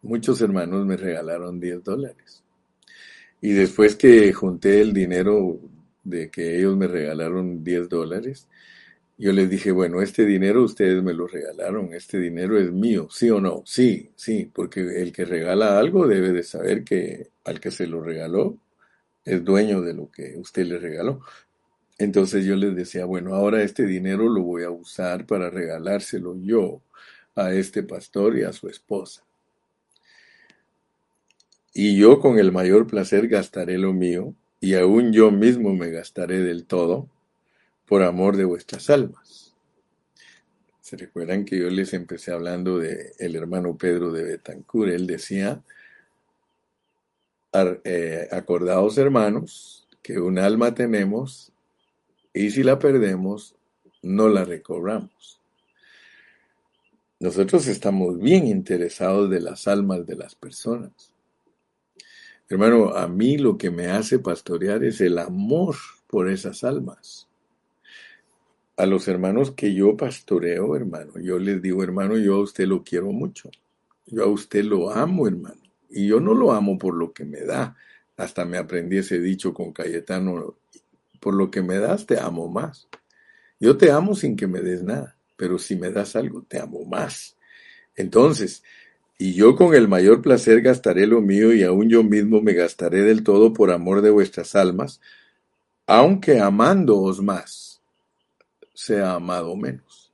muchos 0.00 0.40
hermanos 0.40 0.86
me 0.86 0.96
regalaron 0.96 1.60
10 1.60 1.84
dólares. 1.84 2.42
Y 3.42 3.52
después 3.52 3.96
que 3.96 4.32
junté 4.32 4.80
el 4.80 4.94
dinero 4.94 5.60
de 6.04 6.30
que 6.30 6.56
ellos 6.56 6.74
me 6.74 6.86
regalaron 6.86 7.62
10 7.62 7.90
dólares, 7.90 8.48
yo 9.20 9.32
les 9.32 9.50
dije, 9.50 9.70
bueno, 9.70 10.00
este 10.00 10.24
dinero 10.24 10.64
ustedes 10.64 11.02
me 11.02 11.12
lo 11.12 11.26
regalaron, 11.26 11.92
este 11.92 12.18
dinero 12.18 12.58
es 12.58 12.72
mío, 12.72 13.08
¿sí 13.10 13.28
o 13.28 13.38
no? 13.38 13.62
Sí, 13.66 14.12
sí, 14.16 14.50
porque 14.50 14.80
el 15.02 15.12
que 15.12 15.26
regala 15.26 15.78
algo 15.78 16.06
debe 16.06 16.32
de 16.32 16.42
saber 16.42 16.84
que 16.84 17.28
al 17.44 17.60
que 17.60 17.70
se 17.70 17.86
lo 17.86 18.00
regaló 18.00 18.56
es 19.26 19.44
dueño 19.44 19.82
de 19.82 19.92
lo 19.92 20.10
que 20.10 20.38
usted 20.38 20.64
le 20.64 20.78
regaló. 20.78 21.20
Entonces 21.98 22.46
yo 22.46 22.56
les 22.56 22.74
decía, 22.74 23.04
bueno, 23.04 23.34
ahora 23.34 23.62
este 23.62 23.84
dinero 23.84 24.26
lo 24.26 24.40
voy 24.40 24.64
a 24.64 24.70
usar 24.70 25.26
para 25.26 25.50
regalárselo 25.50 26.34
yo 26.40 26.80
a 27.34 27.52
este 27.52 27.82
pastor 27.82 28.38
y 28.38 28.44
a 28.44 28.54
su 28.54 28.68
esposa. 28.68 29.22
Y 31.74 31.98
yo 31.98 32.20
con 32.20 32.38
el 32.38 32.52
mayor 32.52 32.86
placer 32.86 33.28
gastaré 33.28 33.76
lo 33.76 33.92
mío, 33.92 34.34
y 34.60 34.76
aún 34.76 35.12
yo 35.12 35.30
mismo 35.30 35.74
me 35.74 35.90
gastaré 35.90 36.40
del 36.40 36.64
todo, 36.64 37.06
por 37.90 38.04
amor 38.04 38.36
de 38.36 38.44
vuestras 38.44 38.88
almas. 38.88 39.52
¿Se 40.80 40.96
recuerdan 40.96 41.44
que 41.44 41.58
yo 41.58 41.68
les 41.70 41.92
empecé 41.92 42.30
hablando 42.30 42.78
de 42.78 43.14
el 43.18 43.34
hermano 43.34 43.76
Pedro 43.76 44.12
de 44.12 44.22
Betancur? 44.22 44.90
Él 44.90 45.08
decía, 45.08 45.60
eh, 47.82 48.28
acordaos 48.30 48.96
hermanos, 48.96 49.88
que 50.02 50.20
un 50.20 50.38
alma 50.38 50.72
tenemos 50.72 51.50
y 52.32 52.52
si 52.52 52.62
la 52.62 52.78
perdemos, 52.78 53.56
no 54.02 54.28
la 54.28 54.44
recobramos. 54.44 55.40
Nosotros 57.18 57.66
estamos 57.66 58.20
bien 58.20 58.46
interesados 58.46 59.28
de 59.30 59.40
las 59.40 59.66
almas 59.66 60.06
de 60.06 60.14
las 60.14 60.36
personas. 60.36 61.12
Hermano, 62.48 62.94
a 62.94 63.08
mí 63.08 63.36
lo 63.36 63.58
que 63.58 63.72
me 63.72 63.88
hace 63.88 64.20
pastorear 64.20 64.84
es 64.84 65.00
el 65.00 65.18
amor 65.18 65.74
por 66.06 66.30
esas 66.30 66.62
almas 66.62 67.26
a 68.80 68.86
los 68.86 69.08
hermanos 69.08 69.50
que 69.50 69.74
yo 69.74 69.94
pastoreo, 69.94 70.74
hermano, 70.74 71.12
yo 71.20 71.38
les 71.38 71.60
digo, 71.60 71.82
hermano, 71.82 72.16
yo 72.16 72.36
a 72.36 72.40
usted 72.40 72.66
lo 72.66 72.82
quiero 72.82 73.12
mucho. 73.12 73.50
Yo 74.06 74.24
a 74.24 74.26
usted 74.26 74.64
lo 74.64 74.90
amo, 74.90 75.28
hermano. 75.28 75.60
Y 75.90 76.06
yo 76.06 76.18
no 76.18 76.32
lo 76.32 76.52
amo 76.52 76.78
por 76.78 76.94
lo 76.94 77.12
que 77.12 77.26
me 77.26 77.40
da. 77.42 77.76
Hasta 78.16 78.46
me 78.46 78.56
aprendí 78.56 78.96
ese 78.96 79.20
dicho 79.20 79.52
con 79.52 79.72
Cayetano, 79.72 80.56
por 81.20 81.34
lo 81.34 81.50
que 81.50 81.60
me 81.60 81.76
das 81.76 82.06
te 82.06 82.18
amo 82.18 82.48
más. 82.48 82.88
Yo 83.58 83.76
te 83.76 83.90
amo 83.90 84.14
sin 84.14 84.34
que 84.34 84.46
me 84.46 84.60
des 84.60 84.82
nada, 84.82 85.14
pero 85.36 85.58
si 85.58 85.76
me 85.76 85.90
das 85.90 86.16
algo, 86.16 86.42
te 86.48 86.58
amo 86.58 86.82
más. 86.86 87.36
Entonces, 87.96 88.62
y 89.18 89.34
yo 89.34 89.56
con 89.56 89.74
el 89.74 89.88
mayor 89.88 90.22
placer 90.22 90.62
gastaré 90.62 91.06
lo 91.06 91.20
mío 91.20 91.52
y 91.52 91.64
aún 91.64 91.90
yo 91.90 92.02
mismo 92.02 92.40
me 92.40 92.54
gastaré 92.54 93.02
del 93.02 93.24
todo 93.24 93.52
por 93.52 93.70
amor 93.70 94.00
de 94.00 94.08
vuestras 94.08 94.54
almas, 94.54 95.02
aunque 95.86 96.40
amándoos 96.40 97.22
más 97.22 97.69
sea 98.80 99.14
amado 99.14 99.54
menos. 99.56 100.10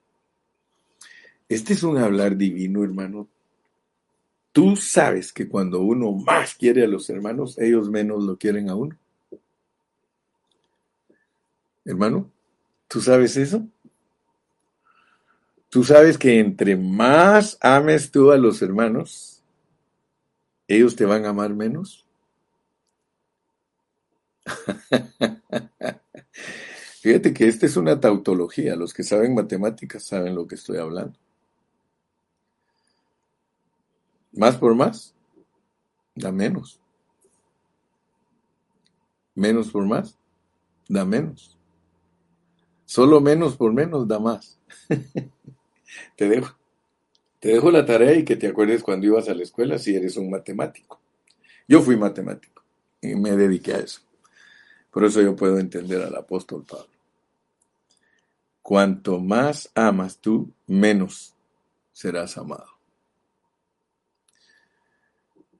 Este 1.48 1.72
es 1.72 1.84
un 1.84 1.98
hablar 1.98 2.36
divino, 2.36 2.82
hermano. 2.82 3.28
Tú 4.50 4.74
sabes 4.74 5.32
que 5.32 5.48
cuando 5.48 5.80
uno 5.80 6.10
más 6.10 6.56
quiere 6.56 6.82
a 6.82 6.88
los 6.88 7.08
hermanos, 7.08 7.56
ellos 7.58 7.88
menos 7.88 8.24
lo 8.24 8.36
quieren 8.36 8.68
a 8.68 8.74
uno. 8.74 8.98
Hermano, 11.84 12.28
¿tú 12.88 13.00
sabes 13.00 13.36
eso? 13.36 13.64
Tú 15.68 15.84
sabes 15.84 16.18
que 16.18 16.40
entre 16.40 16.76
más 16.76 17.56
ames 17.60 18.10
tú 18.10 18.32
a 18.32 18.36
los 18.36 18.62
hermanos, 18.62 19.44
ellos 20.66 20.96
te 20.96 21.04
van 21.04 21.24
a 21.24 21.28
amar 21.28 21.54
menos. 21.54 22.04
Fíjate 27.06 27.32
que 27.32 27.46
esta 27.46 27.66
es 27.66 27.76
una 27.76 28.00
tautología. 28.00 28.74
Los 28.74 28.92
que 28.92 29.04
saben 29.04 29.32
matemáticas 29.32 30.02
saben 30.02 30.34
lo 30.34 30.44
que 30.44 30.56
estoy 30.56 30.78
hablando. 30.78 31.16
Más 34.32 34.56
por 34.56 34.74
más, 34.74 35.14
da 36.16 36.32
menos. 36.32 36.80
Menos 39.36 39.70
por 39.70 39.86
más, 39.86 40.18
da 40.88 41.04
menos. 41.04 41.56
Solo 42.86 43.20
menos 43.20 43.56
por 43.56 43.72
menos 43.72 44.08
da 44.08 44.18
más. 44.18 44.58
te 46.16 46.28
dejo. 46.28 46.56
Te 47.38 47.50
dejo 47.50 47.70
la 47.70 47.86
tarea 47.86 48.14
y 48.14 48.24
que 48.24 48.34
te 48.34 48.48
acuerdes 48.48 48.82
cuando 48.82 49.06
ibas 49.06 49.28
a 49.28 49.34
la 49.34 49.44
escuela 49.44 49.78
si 49.78 49.94
eres 49.94 50.16
un 50.16 50.28
matemático. 50.28 51.00
Yo 51.68 51.82
fui 51.82 51.96
matemático 51.96 52.64
y 53.00 53.14
me 53.14 53.36
dediqué 53.36 53.74
a 53.74 53.78
eso. 53.78 54.00
Por 54.90 55.04
eso 55.04 55.22
yo 55.22 55.36
puedo 55.36 55.60
entender 55.60 56.02
al 56.02 56.16
apóstol 56.16 56.64
Pablo. 56.68 56.95
Cuanto 58.66 59.20
más 59.20 59.70
amas 59.76 60.18
tú, 60.18 60.50
menos 60.66 61.36
serás 61.92 62.36
amado. 62.36 62.66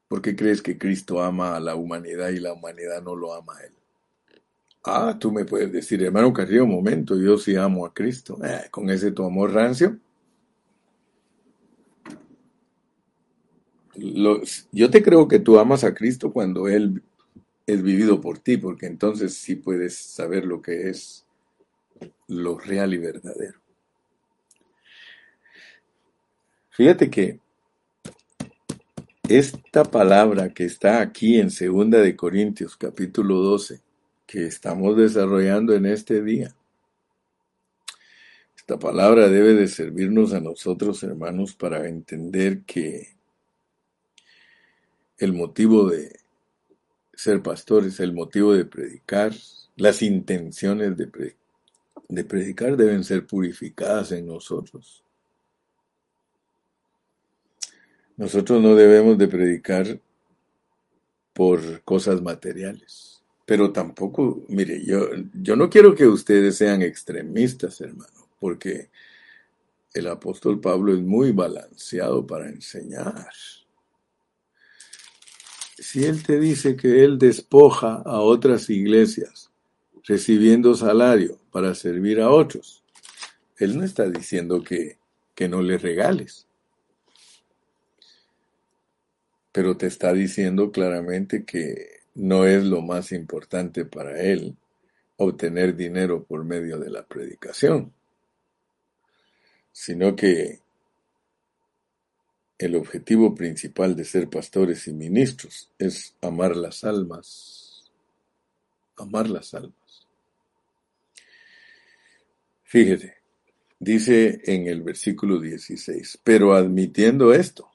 ¿Por 0.09 0.21
qué 0.21 0.35
crees 0.35 0.61
que 0.61 0.77
Cristo 0.77 1.23
ama 1.23 1.55
a 1.55 1.61
la 1.61 1.77
humanidad 1.77 2.31
y 2.31 2.41
la 2.41 2.53
humanidad 2.53 3.01
no 3.05 3.15
lo 3.15 3.33
ama 3.33 3.59
a 3.59 3.63
Él? 3.63 3.73
Ah, 4.83 5.17
tú 5.21 5.31
me 5.31 5.45
puedes 5.45 5.71
decir, 5.71 6.03
hermano 6.03 6.33
Carrillo, 6.33 6.65
un 6.65 6.73
momento, 6.73 7.17
yo 7.17 7.39
sí 7.39 7.55
amo 7.55 7.87
a 7.87 7.95
Cristo. 7.95 8.45
Eh, 8.45 8.63
con 8.73 8.91
ese 8.91 9.13
tu 9.13 9.25
amor 9.25 9.53
rancio. 9.53 10.01
yo 14.73 14.91
te 14.91 15.01
creo 15.01 15.29
que 15.29 15.39
tú 15.39 15.61
amas 15.61 15.85
a 15.85 15.95
Cristo 15.95 16.33
cuando 16.33 16.67
Él 16.67 17.05
es 17.69 17.83
vivido 17.85 18.21
por 18.21 18.41
ti, 18.41 18.57
porque 18.57 18.87
entonces 18.87 19.35
sí 19.35 19.55
puedes 19.55 19.97
saber 19.97 20.45
lo 20.45 20.61
que 20.61 20.91
es 20.91 21.26
lo 22.29 22.59
real 22.59 22.95
y 22.95 22.99
verdadero. 22.99 23.61
Fíjate 26.71 27.11
que 27.11 27.41
esta 29.29 29.85
palabra 29.85 30.51
que 30.51 30.65
está 30.65 31.01
aquí 31.01 31.41
en 31.41 31.51
Segunda 31.51 32.01
de 32.01 32.15
Corintios 32.15 32.77
capítulo 32.77 33.37
12, 33.37 33.81
que 34.27 34.47
estamos 34.47 34.97
desarrollando 34.97 35.75
en 35.75 35.87
este 35.87 36.23
día, 36.23 36.55
esta 38.57 38.79
palabra 38.79 39.29
debe 39.29 39.55
de 39.55 39.69
servirnos 39.69 40.33
a 40.33 40.41
nosotros, 40.41 41.03
hermanos, 41.03 41.55
para 41.55 41.89
entender 41.89 42.63
que 42.63 43.17
el 45.19 45.33
motivo 45.33 45.89
de 45.89 46.19
ser 47.15 47.43
pastores, 47.43 48.01
el 48.01 48.13
motivo 48.13 48.53
de 48.53 48.65
predicar, 48.65 49.33
las 49.77 50.03
intenciones 50.03 50.97
de, 50.97 51.37
de 52.09 52.25
predicar 52.25 52.77
deben 52.77 53.05
ser 53.05 53.27
purificadas 53.27 54.13
en 54.13 54.27
nosotros. 54.27 55.03
Nosotros 58.17 58.63
no 58.63 58.75
debemos 58.75 59.19
de 59.19 59.29
predicar 59.29 60.01
por 61.33 61.83
cosas 61.83 62.23
materiales, 62.23 63.23
pero 63.45 63.73
tampoco, 63.73 64.45
mire, 64.49 64.83
yo, 64.85 65.11
yo 65.35 65.55
no 65.55 65.69
quiero 65.69 65.95
que 65.95 66.07
ustedes 66.07 66.57
sean 66.57 66.81
extremistas, 66.81 67.81
hermano, 67.81 68.29
porque 68.41 68.89
el 69.93 70.07
apóstol 70.09 70.61
Pablo 70.61 70.95
es 70.95 71.01
muy 71.01 71.33
balanceado 71.33 72.27
para 72.27 72.49
enseñar. 72.49 73.31
Si 75.79 76.05
él 76.05 76.23
te 76.23 76.41
dice 76.41 76.75
que 76.75 77.05
él 77.05 77.19
despoja 77.19 77.97
a 77.97 78.21
otras 78.21 78.71
iglesias 78.71 79.51
recibiendo 80.05 80.75
salario 80.75 81.39
para 81.57 81.75
servir 81.75 82.21
a 82.21 82.29
otros, 82.29 82.83
él 83.57 83.79
no 83.79 83.85
está 83.85 84.11
diciendo 84.11 84.63
que, 84.63 84.99
que 85.35 85.49
no 85.49 85.63
le 85.63 85.79
regales 85.79 86.47
pero 89.57 89.75
te 89.75 89.87
está 89.87 90.13
diciendo 90.13 90.71
claramente 90.71 91.47
que 91.47 92.03
no 92.15 92.45
es 92.45 92.63
lo 92.63 92.83
más 92.83 93.11
importante 93.11 93.87
para 93.87 94.21
él 94.21 94.55
obtener 95.17 95.75
dinero 95.75 96.25
por 96.25 96.45
medio 96.45 96.79
de 96.79 96.91
la 96.91 97.07
predicación, 97.07 97.91
sino 99.73 100.15
que 100.15 100.61
el 102.59 102.77
objetivo 102.77 103.35
principal 103.35 103.97
de 103.97 104.05
ser 104.05 104.29
pastores 104.29 104.89
y 104.89 104.93
ministros 104.93 105.71
es 105.79 106.15
amar 106.21 106.55
las 106.55 106.85
almas, 106.85 107.91
amar 108.99 109.31
las 109.31 109.55
almas. 109.55 109.86
Fíjate, 112.69 113.15
dice 113.79 114.41
en 114.45 114.67
el 114.67 114.83
versículo 114.83 115.39
16, 115.39 116.19
pero 116.25 116.53
admitiendo 116.53 117.33
esto, 117.33 117.71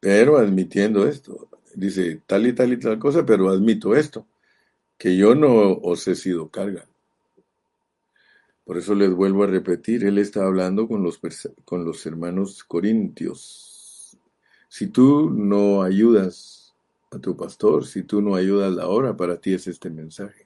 pero 0.00 0.36
admitiendo 0.36 1.08
esto, 1.08 1.48
dice 1.74 2.20
tal 2.26 2.46
y 2.46 2.52
tal 2.52 2.74
y 2.74 2.78
tal 2.78 2.98
cosa, 2.98 3.24
pero 3.24 3.48
admito 3.48 3.96
esto, 3.96 4.26
que 4.98 5.16
yo 5.16 5.34
no 5.34 5.72
os 5.72 6.06
he 6.08 6.14
sido 6.14 6.50
carga. 6.50 6.86
Por 8.66 8.76
eso 8.76 8.94
les 8.94 9.10
vuelvo 9.14 9.44
a 9.44 9.46
repetir, 9.46 10.04
él 10.04 10.18
está 10.18 10.44
hablando 10.44 10.86
con 10.88 11.02
los, 11.02 11.18
con 11.64 11.86
los 11.86 12.04
hermanos 12.04 12.64
corintios. 12.64 14.18
Si 14.68 14.88
tú 14.88 15.30
no 15.30 15.82
ayudas 15.82 16.74
a 17.10 17.18
tu 17.18 17.34
pastor, 17.34 17.86
si 17.86 18.02
tú 18.02 18.20
no 18.20 18.34
ayudas 18.34 18.74
la 18.74 19.16
para 19.16 19.38
ti 19.40 19.54
es 19.54 19.68
este 19.68 19.88
mensaje. 19.88 20.43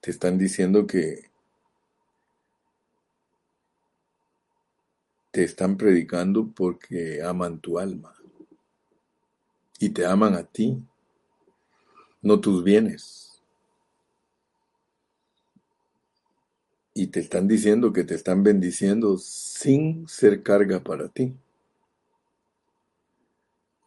Te 0.00 0.10
están 0.10 0.38
diciendo 0.38 0.86
que 0.86 1.30
te 5.30 5.44
están 5.44 5.76
predicando 5.76 6.50
porque 6.54 7.22
aman 7.22 7.60
tu 7.60 7.78
alma 7.78 8.14
y 9.78 9.88
te 9.90 10.04
aman 10.04 10.34
a 10.34 10.44
ti, 10.44 10.82
no 12.20 12.38
tus 12.38 12.62
bienes. 12.62 13.42
Y 16.92 17.06
te 17.06 17.20
están 17.20 17.48
diciendo 17.48 17.92
que 17.92 18.04
te 18.04 18.14
están 18.14 18.42
bendiciendo 18.42 19.16
sin 19.16 20.06
ser 20.06 20.42
carga 20.42 20.80
para 20.84 21.08
ti. 21.08 21.34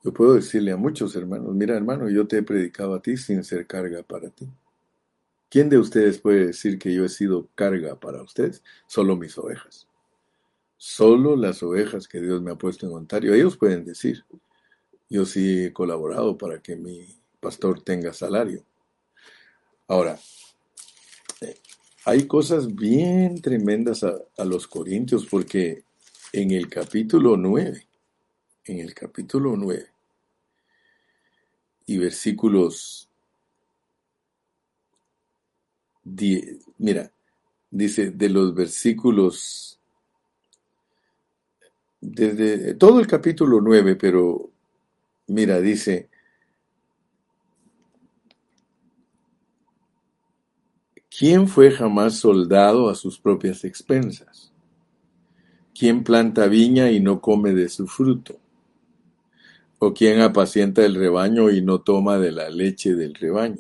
Yo 0.04 0.12
puedo 0.12 0.34
decirle 0.34 0.71
a 0.71 0.78
muchos 0.78 1.15
hermanos, 1.15 1.54
mira 1.54 1.76
hermano, 1.76 2.10
yo 2.10 2.28
te 2.28 2.39
he 2.39 2.43
predicado 2.43 2.95
a 2.95 3.02
ti 3.02 3.15
sin 3.17 3.43
ser 3.43 3.67
carga 3.67 4.02
para 4.02 4.30
ti. 4.30 4.49
¿Quién 5.53 5.69
de 5.69 5.77
ustedes 5.77 6.17
puede 6.17 6.47
decir 6.47 6.79
que 6.79 6.91
yo 6.91 7.05
he 7.05 7.09
sido 7.09 7.47
carga 7.53 7.99
para 7.99 8.23
ustedes? 8.23 8.63
Solo 8.87 9.15
mis 9.15 9.37
ovejas. 9.37 9.87
Solo 10.77 11.35
las 11.35 11.61
ovejas 11.61 12.07
que 12.07 12.19
Dios 12.19 12.41
me 12.41 12.49
ha 12.49 12.55
puesto 12.55 12.87
en 12.87 12.93
Ontario, 12.93 13.35
ellos 13.35 13.55
pueden 13.55 13.85
decir, 13.85 14.25
yo 15.11 15.25
sí 15.27 15.65
he 15.65 15.71
colaborado 15.71 16.39
para 16.39 16.59
que 16.59 16.75
mi 16.75 17.05
pastor 17.39 17.83
tenga 17.83 18.13
salario. 18.13 18.65
Ahora, 19.87 20.19
hay 22.05 22.25
cosas 22.25 22.73
bien 22.73 23.39
tremendas 23.39 24.03
a, 24.03 24.15
a, 24.35 24.45
los 24.45 24.67
corintios 24.67 25.27
porque 25.27 25.83
en 26.31 26.49
el 26.49 26.67
capítulo 26.67 27.37
9, 27.37 27.87
en 28.65 28.79
el 28.79 28.95
capítulo 28.95 29.55
9 29.55 29.85
y 31.85 31.99
versículos 31.99 33.07
10, 36.03 36.59
mira, 36.77 37.11
dice 37.71 38.11
de 38.11 38.29
los 38.29 38.53
versículos 38.53 39.79
desde 42.05 42.73
todo 42.75 42.99
el 42.99 43.07
capítulo 43.07 43.61
9, 43.61 43.95
pero 43.95 44.51
mira, 45.27 45.61
dice, 45.61 46.09
¿quién 51.09 51.47
fue 51.47 51.71
jamás 51.71 52.17
soldado 52.17 52.89
a 52.89 52.95
sus 52.95 53.19
propias 53.19 53.63
expensas? 53.63 54.51
¿Quién 55.73 56.03
planta 56.03 56.47
viña 56.47 56.91
y 56.91 56.99
no 56.99 57.21
come 57.21 57.53
de 57.53 57.69
su 57.69 57.87
fruto? 57.87 58.37
¿O 59.79 59.93
quién 59.93 60.19
apacienta 60.19 60.85
el 60.85 60.95
rebaño 60.95 61.49
y 61.49 61.61
no 61.61 61.79
toma 61.79 62.19
de 62.19 62.31
la 62.31 62.49
leche 62.49 62.95
del 62.95 63.15
rebaño? 63.15 63.59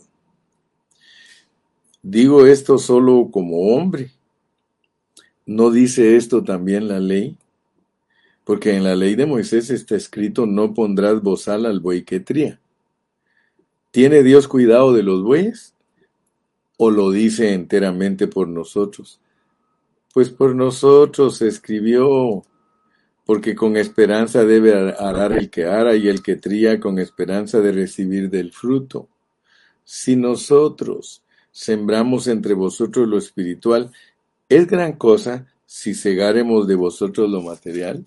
Digo 2.03 2.45
esto 2.45 2.77
solo 2.77 3.29
como 3.31 3.73
hombre. 3.73 4.11
¿No 5.45 5.71
dice 5.71 6.17
esto 6.17 6.43
también 6.43 6.89
la 6.89 6.99
ley? 6.99 7.37
Porque 8.43 8.75
en 8.75 8.83
la 8.83 8.93
ley 8.93 9.15
de 9.15 9.25
Moisés 9.25 9.69
está 9.69 9.95
escrito, 9.95 10.45
no 10.45 10.73
pondrás 10.73 11.21
bozal 11.21 11.65
al 11.65 11.79
buey 11.79 12.03
que 12.03 12.19
tría. 12.19 12.59
¿Tiene 13.91 14.21
Dios 14.21 14.49
cuidado 14.49 14.91
de 14.91 15.01
los 15.01 15.23
bueyes? 15.23 15.75
¿O 16.75 16.91
lo 16.91 17.09
dice 17.09 17.53
enteramente 17.53 18.27
por 18.27 18.49
nosotros? 18.49 19.21
Pues 20.13 20.29
por 20.29 20.55
nosotros 20.55 21.41
escribió, 21.41 22.43
porque 23.25 23.55
con 23.55 23.77
esperanza 23.77 24.43
debe 24.43 24.73
arar 24.99 25.31
el 25.31 25.49
que 25.49 25.67
ara 25.67 25.95
y 25.95 26.09
el 26.09 26.21
que 26.21 26.35
tría 26.35 26.81
con 26.81 26.99
esperanza 26.99 27.61
de 27.61 27.71
recibir 27.71 28.29
del 28.29 28.51
fruto. 28.51 29.07
Si 29.85 30.17
nosotros 30.17 31.23
sembramos 31.53 32.27
entre 32.27 32.55
vosotros 32.55 33.07
lo 33.07 33.17
espiritual, 33.17 33.91
¿es 34.49 34.67
gran 34.67 34.93
cosa 34.93 35.47
si 35.65 35.93
cegáremos 35.93 36.67
de 36.67 36.75
vosotros 36.75 37.29
lo 37.29 37.41
material? 37.41 38.03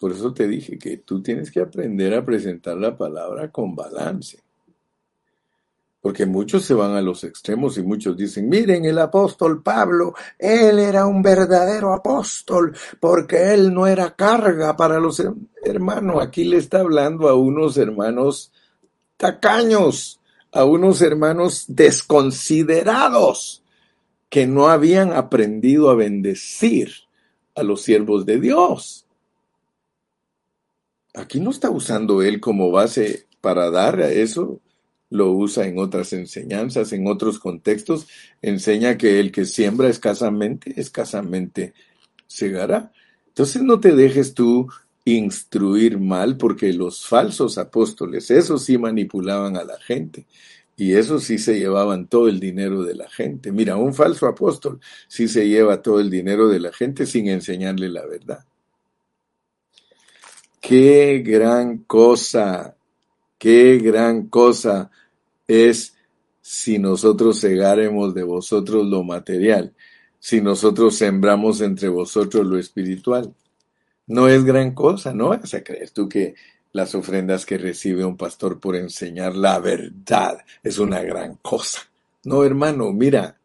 Por 0.00 0.12
eso 0.12 0.32
te 0.32 0.46
dije 0.46 0.78
que 0.78 0.98
tú 0.98 1.20
tienes 1.20 1.50
que 1.50 1.60
aprender 1.60 2.14
a 2.14 2.24
presentar 2.24 2.76
la 2.76 2.96
palabra 2.96 3.50
con 3.50 3.74
balance. 3.74 4.38
Porque 6.00 6.24
muchos 6.24 6.64
se 6.64 6.74
van 6.74 6.92
a 6.92 7.02
los 7.02 7.24
extremos 7.24 7.76
y 7.76 7.82
muchos 7.82 8.16
dicen, 8.16 8.48
miren 8.48 8.84
el 8.84 9.00
apóstol 9.00 9.60
Pablo, 9.60 10.14
él 10.38 10.78
era 10.78 11.06
un 11.06 11.20
verdadero 11.20 11.92
apóstol 11.92 12.74
porque 13.00 13.52
él 13.52 13.74
no 13.74 13.88
era 13.88 14.14
carga 14.14 14.76
para 14.76 15.00
los 15.00 15.20
hermanos. 15.64 16.22
Aquí 16.22 16.44
le 16.44 16.58
está 16.58 16.80
hablando 16.80 17.28
a 17.28 17.34
unos 17.34 17.76
hermanos 17.76 18.52
tacaños, 19.16 20.17
a 20.52 20.64
unos 20.64 21.02
hermanos 21.02 21.64
desconsiderados 21.68 23.62
que 24.28 24.46
no 24.46 24.68
habían 24.68 25.12
aprendido 25.12 25.90
a 25.90 25.94
bendecir 25.94 26.92
a 27.54 27.62
los 27.62 27.82
siervos 27.82 28.26
de 28.26 28.40
Dios. 28.40 29.04
aquí 31.14 31.40
no 31.40 31.50
está 31.50 31.68
usando 31.70 32.22
él 32.22 32.40
como 32.40 32.70
base 32.70 33.26
para 33.40 33.70
dar 33.70 34.00
a 34.00 34.10
eso, 34.10 34.60
lo 35.10 35.32
usa 35.32 35.66
en 35.66 35.78
otras 35.78 36.12
enseñanzas, 36.12 36.92
en 36.92 37.06
otros 37.06 37.38
contextos, 37.38 38.06
enseña 38.42 38.98
que 38.98 39.18
el 39.18 39.32
que 39.32 39.46
siembra 39.46 39.88
escasamente, 39.88 40.78
escasamente 40.80 41.72
segará. 42.26 42.92
Entonces 43.28 43.62
no 43.62 43.80
te 43.80 43.96
dejes 43.96 44.34
tú 44.34 44.68
instruir 45.14 45.98
mal 45.98 46.36
porque 46.36 46.72
los 46.72 47.06
falsos 47.06 47.58
apóstoles, 47.58 48.30
esos 48.30 48.64
sí 48.64 48.78
manipulaban 48.78 49.56
a 49.56 49.64
la 49.64 49.78
gente 49.78 50.26
y 50.76 50.94
esos 50.94 51.24
sí 51.24 51.38
se 51.38 51.58
llevaban 51.58 52.06
todo 52.06 52.28
el 52.28 52.38
dinero 52.38 52.84
de 52.84 52.94
la 52.94 53.10
gente. 53.10 53.50
Mira, 53.50 53.76
un 53.76 53.92
falso 53.92 54.26
apóstol 54.26 54.80
sí 55.08 55.26
se 55.26 55.48
lleva 55.48 55.82
todo 55.82 55.98
el 55.98 56.08
dinero 56.08 56.48
de 56.48 56.60
la 56.60 56.72
gente 56.72 57.04
sin 57.04 57.28
enseñarle 57.28 57.88
la 57.88 58.06
verdad. 58.06 58.44
Qué 60.60 61.22
gran 61.24 61.78
cosa, 61.78 62.76
qué 63.38 63.78
gran 63.78 64.28
cosa 64.28 64.90
es 65.48 65.96
si 66.40 66.78
nosotros 66.78 67.40
cegáremos 67.40 68.14
de 68.14 68.22
vosotros 68.22 68.86
lo 68.86 69.02
material, 69.02 69.74
si 70.20 70.40
nosotros 70.40 70.96
sembramos 70.96 71.60
entre 71.60 71.88
vosotros 71.88 72.46
lo 72.46 72.58
espiritual. 72.58 73.34
No 74.08 74.28
es 74.28 74.44
gran 74.44 74.74
cosa, 74.74 75.14
¿no 75.14 75.28
vas 75.28 75.54
a 75.54 75.62
creer 75.62 75.90
tú 75.90 76.08
que 76.08 76.34
las 76.72 76.94
ofrendas 76.94 77.46
que 77.46 77.58
recibe 77.58 78.04
un 78.04 78.16
pastor 78.16 78.60
por 78.60 78.76
enseñar 78.76 79.34
la 79.34 79.58
verdad 79.58 80.38
es 80.62 80.78
una 80.78 81.02
gran 81.02 81.36
cosa. 81.36 81.80
No, 82.24 82.44
hermano, 82.44 82.92
mira, 82.92 83.38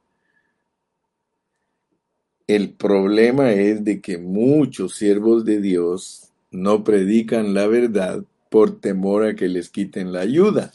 el 2.47 2.73
problema 2.73 3.53
es 3.53 3.83
de 3.83 4.01
que 4.01 4.17
muchos 4.17 4.95
siervos 4.95 5.45
de 5.45 5.61
Dios 5.61 6.29
no 6.51 6.83
predican 6.83 7.53
la 7.53 7.67
verdad 7.67 8.23
por 8.49 8.79
temor 8.79 9.25
a 9.25 9.35
que 9.35 9.47
les 9.47 9.69
quiten 9.69 10.11
la 10.11 10.19
ayuda. 10.19 10.71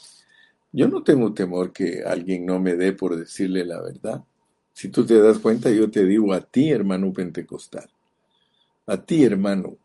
Yo 0.72 0.89
no 0.89 1.03
tengo 1.03 1.34
temor 1.34 1.72
que 1.72 2.03
alguien 2.05 2.47
no 2.47 2.59
me 2.59 2.74
dé 2.74 2.93
por 2.93 3.16
decirle 3.16 3.64
la 3.64 3.80
verdad. 3.80 4.24
Si 4.72 4.89
tú 4.89 5.05
te 5.05 5.20
das 5.20 5.39
cuenta, 5.39 5.70
yo 5.70 5.91
te 5.91 6.05
digo 6.05 6.32
a 6.32 6.41
ti, 6.41 6.70
hermano 6.70 7.12
pentecostal, 7.12 7.89
a 8.89 8.97
ti, 9.05 9.22
hermano, 9.22 9.76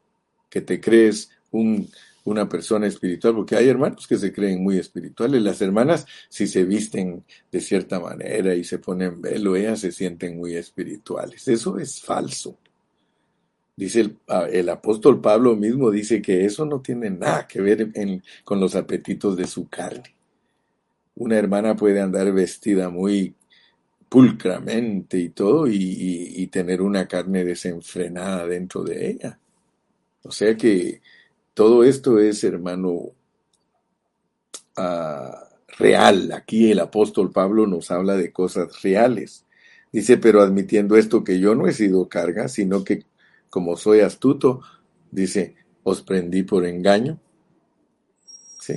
que 0.50 0.62
te 0.62 0.80
crees 0.80 1.30
un, 1.52 1.88
una 2.26 2.48
persona 2.48 2.88
espiritual, 2.88 3.36
porque 3.36 3.56
hay 3.56 3.68
hermanos 3.68 4.08
que 4.08 4.18
se 4.18 4.32
creen 4.32 4.64
muy 4.64 4.78
espirituales. 4.78 5.42
Las 5.42 5.62
hermanas, 5.62 6.06
si 6.30 6.48
se 6.48 6.64
visten 6.64 7.24
de 7.52 7.60
cierta 7.60 8.00
manera 8.00 8.56
y 8.56 8.64
se 8.64 8.80
ponen 8.80 9.22
velo, 9.22 9.56
ellas 9.56 9.82
se 9.82 9.92
sienten 9.92 10.38
muy 10.38 10.56
espirituales. 10.56 11.48
Eso 11.48 11.78
es 11.78 12.02
falso. 12.02 12.58
Dice 13.76 14.02
el, 14.02 14.18
el, 14.52 14.70
apóstol 14.70 15.20
Pablo 15.20 15.56
mismo, 15.56 15.90
dice 15.90 16.22
que 16.22 16.46
eso 16.46 16.66
no 16.66 16.80
tiene 16.82 17.10
nada 17.10 17.48
que 17.48 17.60
ver 17.60 17.92
con 18.44 18.60
los 18.60 18.76
apetitos 18.76 19.36
de 19.36 19.48
su 19.48 19.68
carne. 19.68 20.16
Una 21.16 21.38
hermana 21.38 21.76
puede 21.76 22.00
andar 22.00 22.32
vestida 22.32 22.90
muy 22.90 23.36
pulcramente 24.14 25.18
y 25.18 25.30
todo 25.30 25.66
y, 25.68 26.46
tener 26.52 26.84
una 26.84 27.08
carne 27.08 27.44
desenfrenada 27.44 28.46
dentro 28.46 28.84
de 28.84 29.10
ella. 29.10 29.40
O 30.22 30.32
sea 30.32 30.56
que 30.56 31.02
todo 31.56 31.84
esto 31.84 32.20
es, 32.20 32.44
hermano, 32.44 33.10
ah, 34.78 35.50
real. 35.80 36.32
Aquí 36.32 36.70
el 36.70 36.80
apóstol 36.80 37.32
Pablo 37.32 37.66
nos 37.66 37.90
habla 37.90 38.16
de 38.16 38.32
cosas 38.32 38.84
reales. 38.84 39.46
Dice, 39.92 40.18
pero 40.18 40.44
admitiendo 40.44 40.96
esto 40.96 41.24
que 41.24 41.40
yo 41.40 41.56
no 41.56 41.66
he 41.68 41.74
sido 41.74 42.08
carga, 42.08 42.50
sino 42.50 42.84
que 42.84 43.06
como 43.50 43.78
soy 43.78 44.02
astuto, 44.02 44.62
dice, 45.10 45.56
os 45.82 46.04
prendí 46.04 46.44
por 46.44 46.68
engaño. 46.68 47.20
¿Sí? 48.60 48.76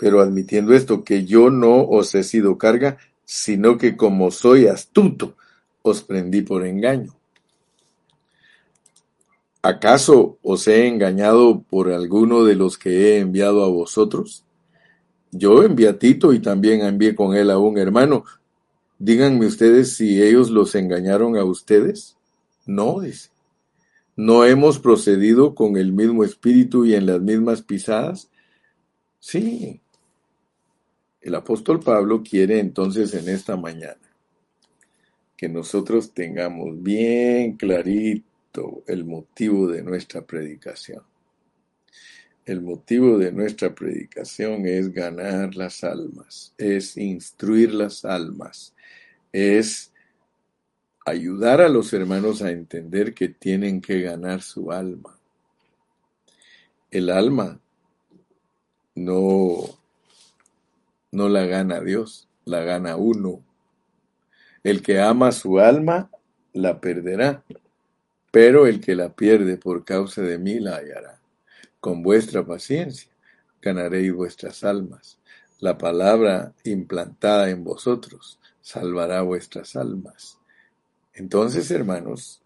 Pero 0.00 0.20
admitiendo 0.20 0.74
esto, 0.74 1.04
que 1.04 1.24
yo 1.24 1.48
no 1.50 1.84
os 1.84 2.12
he 2.16 2.24
sido 2.24 2.58
carga, 2.58 2.98
sino 3.24 3.78
que 3.78 3.96
como 3.96 4.30
soy 4.30 4.66
astuto, 4.66 5.36
os 5.82 6.02
prendí 6.02 6.42
por 6.42 6.66
engaño. 6.66 7.14
¿Acaso 9.62 10.38
os 10.42 10.68
he 10.68 10.86
engañado 10.86 11.62
por 11.62 11.90
alguno 11.90 12.44
de 12.44 12.54
los 12.54 12.76
que 12.76 12.90
he 12.90 13.18
enviado 13.20 13.64
a 13.64 13.68
vosotros? 13.68 14.44
Yo 15.32 15.62
envié 15.62 15.88
a 15.88 15.98
Tito 15.98 16.32
y 16.32 16.40
también 16.40 16.82
envié 16.82 17.14
con 17.14 17.34
él 17.34 17.50
a 17.50 17.58
un 17.58 17.78
hermano. 17.78 18.24
Díganme 18.98 19.46
ustedes 19.46 19.96
si 19.96 20.22
ellos 20.22 20.50
los 20.50 20.74
engañaron 20.74 21.36
a 21.36 21.44
ustedes. 21.44 22.16
No, 22.66 23.00
dice. 23.00 23.30
¿No 24.16 24.44
hemos 24.44 24.78
procedido 24.78 25.54
con 25.54 25.76
el 25.76 25.92
mismo 25.92 26.24
espíritu 26.24 26.84
y 26.84 26.94
en 26.94 27.06
las 27.06 27.20
mismas 27.20 27.62
pisadas? 27.62 28.30
Sí. 29.18 29.80
El 31.24 31.34
apóstol 31.34 31.80
Pablo 31.80 32.22
quiere 32.22 32.60
entonces 32.60 33.14
en 33.14 33.30
esta 33.30 33.56
mañana 33.56 33.96
que 35.38 35.48
nosotros 35.48 36.12
tengamos 36.12 36.82
bien 36.82 37.56
clarito 37.56 38.84
el 38.86 39.06
motivo 39.06 39.66
de 39.66 39.82
nuestra 39.82 40.20
predicación. 40.20 41.02
El 42.44 42.60
motivo 42.60 43.16
de 43.16 43.32
nuestra 43.32 43.74
predicación 43.74 44.66
es 44.66 44.92
ganar 44.92 45.56
las 45.56 45.82
almas, 45.82 46.52
es 46.58 46.98
instruir 46.98 47.72
las 47.72 48.04
almas, 48.04 48.74
es 49.32 49.94
ayudar 51.06 51.62
a 51.62 51.70
los 51.70 51.90
hermanos 51.94 52.42
a 52.42 52.50
entender 52.50 53.14
que 53.14 53.30
tienen 53.30 53.80
que 53.80 54.02
ganar 54.02 54.42
su 54.42 54.70
alma. 54.70 55.18
El 56.90 57.08
alma 57.08 57.58
no, 58.94 59.83
no 61.14 61.28
la 61.28 61.46
gana 61.46 61.80
Dios, 61.80 62.28
la 62.44 62.62
gana 62.62 62.96
uno. 62.96 63.42
El 64.62 64.82
que 64.82 65.00
ama 65.00 65.32
su 65.32 65.58
alma 65.58 66.10
la 66.52 66.80
perderá, 66.80 67.44
pero 68.30 68.66
el 68.66 68.80
que 68.80 68.94
la 68.94 69.14
pierde 69.14 69.56
por 69.56 69.84
causa 69.84 70.22
de 70.22 70.38
mí 70.38 70.58
la 70.58 70.76
hallará. 70.76 71.20
Con 71.80 72.02
vuestra 72.02 72.44
paciencia 72.44 73.10
ganaréis 73.62 74.12
vuestras 74.12 74.64
almas. 74.64 75.18
La 75.60 75.78
palabra 75.78 76.52
implantada 76.64 77.48
en 77.50 77.64
vosotros 77.64 78.38
salvará 78.60 79.22
vuestras 79.22 79.76
almas. 79.76 80.38
Entonces, 81.14 81.70
hermanos, 81.70 82.42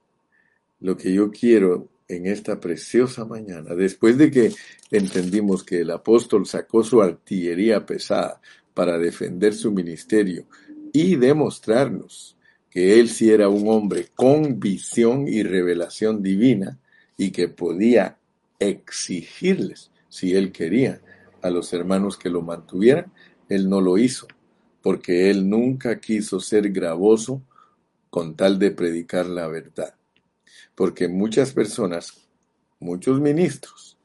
lo 0.81 0.97
que 0.97 1.13
yo 1.13 1.31
quiero 1.31 1.89
en 2.09 2.27
esta 2.27 2.59
preciosa 2.59 3.25
mañana, 3.25 3.75
después 3.75 4.17
de 4.17 4.31
que 4.31 4.53
entendimos 4.91 5.63
que 5.63 5.81
el 5.81 5.91
apóstol 5.91 6.47
sacó 6.47 6.83
su 6.83 7.03
artillería 7.03 7.85
pesada 7.85 8.41
para 8.79 8.97
defender 8.97 9.55
su 9.55 9.73
ministerio 9.73 10.47
y 10.93 11.17
demostrarnos 11.17 12.37
que 12.71 13.01
él 13.01 13.09
sí 13.09 13.29
era 13.29 13.49
un 13.49 13.69
hombre 13.69 14.07
con 14.15 14.61
visión 14.61 15.27
y 15.27 15.43
revelación 15.43 16.23
divina 16.23 16.79
y 17.17 17.33
que 17.33 17.49
podía 17.49 18.19
exigirles, 18.61 19.91
si 20.09 20.37
él 20.37 20.53
quería, 20.53 21.01
a 21.43 21.51
los 21.51 21.73
hermanos 21.73 22.17
que 22.17 22.31
lo 22.31 22.41
mantuvieran, 22.43 23.13
él 23.49 23.69
no 23.69 23.81
lo 23.81 23.99
hizo, 23.99 24.29
porque 24.81 25.29
él 25.29 25.51
nunca 25.51 25.99
quiso 25.99 26.39
ser 26.39 26.71
gravoso 26.71 27.43
con 28.11 28.37
tal 28.37 28.61
de 28.61 28.71
predicar 28.71 29.27
la 29.27 29.49
verdad. 29.49 29.97
Porque 30.77 31.09
muchas 31.09 31.53
personas, 31.53 32.29
muchos 32.79 33.21
ministros, 33.21 33.98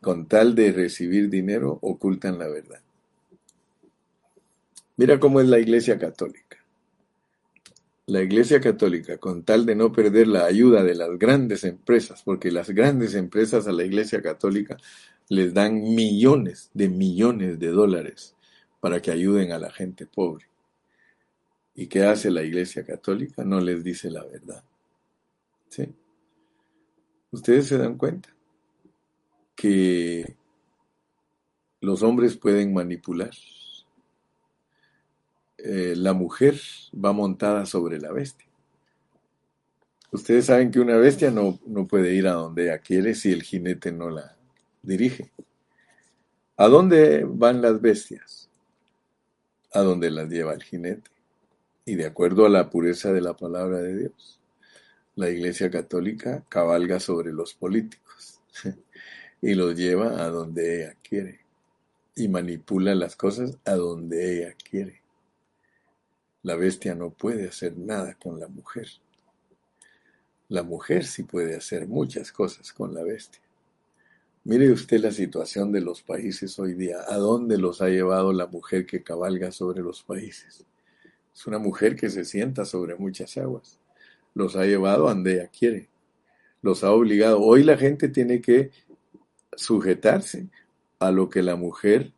con 0.00 0.26
tal 0.26 0.54
de 0.54 0.72
recibir 0.72 1.28
dinero, 1.28 1.78
ocultan 1.82 2.38
la 2.38 2.48
verdad. 2.48 2.80
Mira 4.96 5.20
cómo 5.20 5.40
es 5.40 5.48
la 5.48 5.58
Iglesia 5.58 5.98
Católica. 5.98 6.58
La 8.06 8.22
Iglesia 8.22 8.60
Católica, 8.60 9.18
con 9.18 9.44
tal 9.44 9.66
de 9.66 9.76
no 9.76 9.92
perder 9.92 10.26
la 10.26 10.44
ayuda 10.46 10.82
de 10.82 10.94
las 10.94 11.16
grandes 11.18 11.64
empresas, 11.64 12.22
porque 12.24 12.50
las 12.50 12.70
grandes 12.70 13.14
empresas 13.14 13.68
a 13.68 13.72
la 13.72 13.84
Iglesia 13.84 14.20
Católica 14.20 14.76
les 15.28 15.54
dan 15.54 15.80
millones 15.94 16.70
de 16.74 16.88
millones 16.88 17.58
de 17.58 17.68
dólares 17.68 18.34
para 18.80 19.00
que 19.00 19.12
ayuden 19.12 19.52
a 19.52 19.58
la 19.58 19.70
gente 19.70 20.06
pobre. 20.06 20.46
¿Y 21.74 21.86
qué 21.86 22.02
hace 22.04 22.30
la 22.30 22.42
Iglesia 22.42 22.84
Católica? 22.84 23.44
No 23.44 23.60
les 23.60 23.84
dice 23.84 24.10
la 24.10 24.24
verdad. 24.24 24.64
¿Sí? 25.68 25.94
Ustedes 27.30 27.66
se 27.68 27.78
dan 27.78 27.96
cuenta 27.96 28.34
que 29.60 30.36
los 31.82 32.02
hombres 32.02 32.34
pueden 32.38 32.72
manipular. 32.72 33.30
Eh, 35.58 35.92
la 35.98 36.14
mujer 36.14 36.58
va 36.94 37.12
montada 37.12 37.66
sobre 37.66 38.00
la 38.00 38.10
bestia. 38.10 38.48
Ustedes 40.12 40.46
saben 40.46 40.70
que 40.70 40.80
una 40.80 40.96
bestia 40.96 41.30
no, 41.30 41.60
no 41.66 41.86
puede 41.86 42.14
ir 42.14 42.26
a 42.26 42.32
donde 42.32 42.64
ella 42.64 42.78
quiere 42.78 43.14
si 43.14 43.32
el 43.32 43.42
jinete 43.42 43.92
no 43.92 44.08
la 44.08 44.34
dirige. 44.80 45.30
¿A 46.56 46.66
dónde 46.68 47.26
van 47.28 47.60
las 47.60 47.82
bestias? 47.82 48.48
A 49.74 49.80
donde 49.80 50.10
las 50.10 50.30
lleva 50.30 50.54
el 50.54 50.62
jinete 50.62 51.10
y 51.84 51.96
de 51.96 52.06
acuerdo 52.06 52.46
a 52.46 52.48
la 52.48 52.70
pureza 52.70 53.12
de 53.12 53.20
la 53.20 53.36
palabra 53.36 53.76
de 53.80 53.98
Dios. 53.98 54.40
La 55.16 55.28
Iglesia 55.28 55.70
Católica 55.70 56.46
cabalga 56.48 56.98
sobre 56.98 57.30
los 57.30 57.52
políticos 57.52 58.40
y 59.42 59.54
los 59.54 59.74
lleva 59.74 60.22
a 60.22 60.28
donde 60.28 60.82
ella 60.82 60.96
quiere 61.02 61.40
y 62.14 62.28
manipula 62.28 62.94
las 62.94 63.16
cosas 63.16 63.58
a 63.64 63.74
donde 63.74 64.38
ella 64.38 64.54
quiere. 64.68 65.00
La 66.42 66.56
bestia 66.56 66.94
no 66.94 67.10
puede 67.10 67.48
hacer 67.48 67.76
nada 67.76 68.14
con 68.14 68.40
la 68.40 68.48
mujer. 68.48 68.88
La 70.48 70.62
mujer 70.62 71.04
sí 71.04 71.22
puede 71.22 71.56
hacer 71.56 71.86
muchas 71.86 72.32
cosas 72.32 72.72
con 72.72 72.94
la 72.94 73.02
bestia. 73.02 73.40
Mire 74.44 74.72
usted 74.72 75.00
la 75.00 75.12
situación 75.12 75.70
de 75.70 75.82
los 75.82 76.02
países 76.02 76.58
hoy 76.58 76.74
día. 76.74 76.96
¿A 77.08 77.16
dónde 77.16 77.58
los 77.58 77.82
ha 77.82 77.88
llevado 77.88 78.32
la 78.32 78.46
mujer 78.46 78.86
que 78.86 79.02
cabalga 79.02 79.52
sobre 79.52 79.82
los 79.82 80.02
países? 80.02 80.64
Es 81.34 81.46
una 81.46 81.58
mujer 81.58 81.94
que 81.94 82.08
se 82.08 82.24
sienta 82.24 82.64
sobre 82.64 82.96
muchas 82.96 83.36
aguas. 83.36 83.78
Los 84.34 84.56
ha 84.56 84.64
llevado 84.64 85.08
a 85.08 85.10
donde 85.10 85.34
ella 85.34 85.48
quiere. 85.48 85.88
Los 86.62 86.84
ha 86.84 86.90
obligado. 86.90 87.40
Hoy 87.40 87.62
la 87.62 87.76
gente 87.76 88.08
tiene 88.08 88.40
que 88.40 88.70
sujetarse 89.56 90.48
a 90.98 91.10
lo 91.10 91.28
que 91.30 91.42
la 91.42 91.56
mujer 91.56 92.12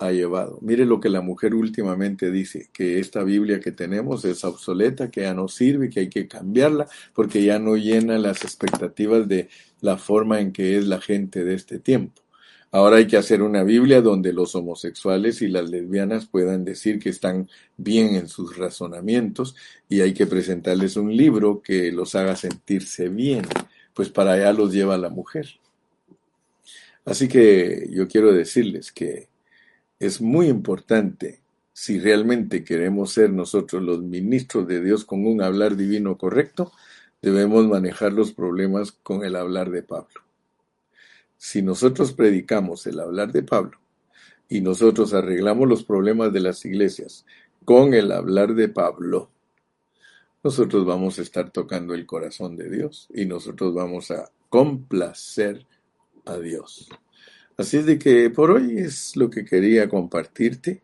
ha 0.00 0.12
llevado. 0.12 0.58
Mire 0.62 0.86
lo 0.86 0.98
que 0.98 1.10
la 1.10 1.20
mujer 1.20 1.54
últimamente 1.54 2.30
dice, 2.30 2.70
que 2.72 2.98
esta 2.98 3.22
Biblia 3.22 3.60
que 3.60 3.70
tenemos 3.70 4.24
es 4.24 4.44
obsoleta, 4.44 5.10
que 5.10 5.22
ya 5.22 5.34
no 5.34 5.46
sirve, 5.46 5.90
que 5.90 6.00
hay 6.00 6.08
que 6.08 6.26
cambiarla, 6.26 6.88
porque 7.14 7.44
ya 7.44 7.58
no 7.58 7.76
llena 7.76 8.18
las 8.18 8.42
expectativas 8.42 9.28
de 9.28 9.48
la 9.80 9.98
forma 9.98 10.40
en 10.40 10.52
que 10.52 10.78
es 10.78 10.86
la 10.86 11.00
gente 11.00 11.44
de 11.44 11.54
este 11.54 11.78
tiempo. 11.78 12.22
Ahora 12.72 12.96
hay 12.96 13.06
que 13.08 13.16
hacer 13.16 13.42
una 13.42 13.64
Biblia 13.64 14.00
donde 14.00 14.32
los 14.32 14.54
homosexuales 14.54 15.42
y 15.42 15.48
las 15.48 15.68
lesbianas 15.68 16.26
puedan 16.26 16.64
decir 16.64 17.00
que 17.00 17.08
están 17.08 17.48
bien 17.76 18.14
en 18.14 18.28
sus 18.28 18.56
razonamientos 18.56 19.56
y 19.88 20.02
hay 20.02 20.14
que 20.14 20.26
presentarles 20.26 20.96
un 20.96 21.14
libro 21.16 21.62
que 21.62 21.90
los 21.90 22.14
haga 22.14 22.36
sentirse 22.36 23.08
bien, 23.08 23.44
pues 23.92 24.08
para 24.08 24.32
allá 24.32 24.52
los 24.52 24.72
lleva 24.72 24.96
la 24.98 25.10
mujer. 25.10 25.60
Así 27.04 27.28
que 27.28 27.88
yo 27.90 28.08
quiero 28.08 28.32
decirles 28.32 28.92
que 28.92 29.28
es 29.98 30.20
muy 30.20 30.48
importante 30.48 31.40
si 31.72 31.98
realmente 31.98 32.62
queremos 32.62 33.12
ser 33.12 33.30
nosotros 33.30 33.82
los 33.82 34.02
ministros 34.02 34.66
de 34.66 34.82
Dios 34.82 35.04
con 35.04 35.26
un 35.26 35.40
hablar 35.40 35.76
divino 35.76 36.18
correcto, 36.18 36.72
debemos 37.22 37.66
manejar 37.66 38.12
los 38.12 38.32
problemas 38.32 38.92
con 38.92 39.24
el 39.24 39.36
hablar 39.36 39.70
de 39.70 39.82
Pablo. 39.82 40.20
Si 41.38 41.62
nosotros 41.62 42.12
predicamos 42.12 42.86
el 42.86 43.00
hablar 43.00 43.32
de 43.32 43.42
Pablo 43.42 43.78
y 44.48 44.60
nosotros 44.60 45.14
arreglamos 45.14 45.68
los 45.68 45.84
problemas 45.84 46.32
de 46.32 46.40
las 46.40 46.64
iglesias 46.66 47.24
con 47.64 47.94
el 47.94 48.12
hablar 48.12 48.54
de 48.54 48.68
Pablo, 48.68 49.30
nosotros 50.42 50.84
vamos 50.84 51.18
a 51.18 51.22
estar 51.22 51.50
tocando 51.50 51.94
el 51.94 52.04
corazón 52.04 52.56
de 52.56 52.68
Dios 52.68 53.08
y 53.14 53.26
nosotros 53.26 53.74
vamos 53.74 54.10
a 54.10 54.30
complacer 54.48 55.66
a 56.30 56.38
Dios. 56.38 56.88
Así 57.56 57.76
es 57.76 57.86
de 57.86 57.98
que 57.98 58.30
por 58.30 58.50
hoy 58.50 58.78
es 58.78 59.16
lo 59.16 59.28
que 59.28 59.44
quería 59.44 59.88
compartirte. 59.88 60.82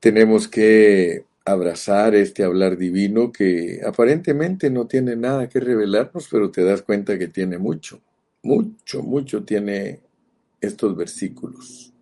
Tenemos 0.00 0.48
que 0.48 1.24
abrazar 1.46 2.14
este 2.14 2.42
hablar 2.44 2.76
divino 2.76 3.32
que 3.32 3.80
aparentemente 3.86 4.68
no 4.68 4.86
tiene 4.86 5.16
nada 5.16 5.48
que 5.48 5.60
revelarnos, 5.60 6.28
pero 6.30 6.50
te 6.50 6.64
das 6.64 6.82
cuenta 6.82 7.18
que 7.18 7.28
tiene 7.28 7.56
mucho, 7.56 8.00
mucho, 8.42 9.02
mucho 9.02 9.44
tiene 9.44 10.00
estos 10.60 10.96
versículos. 10.96 11.92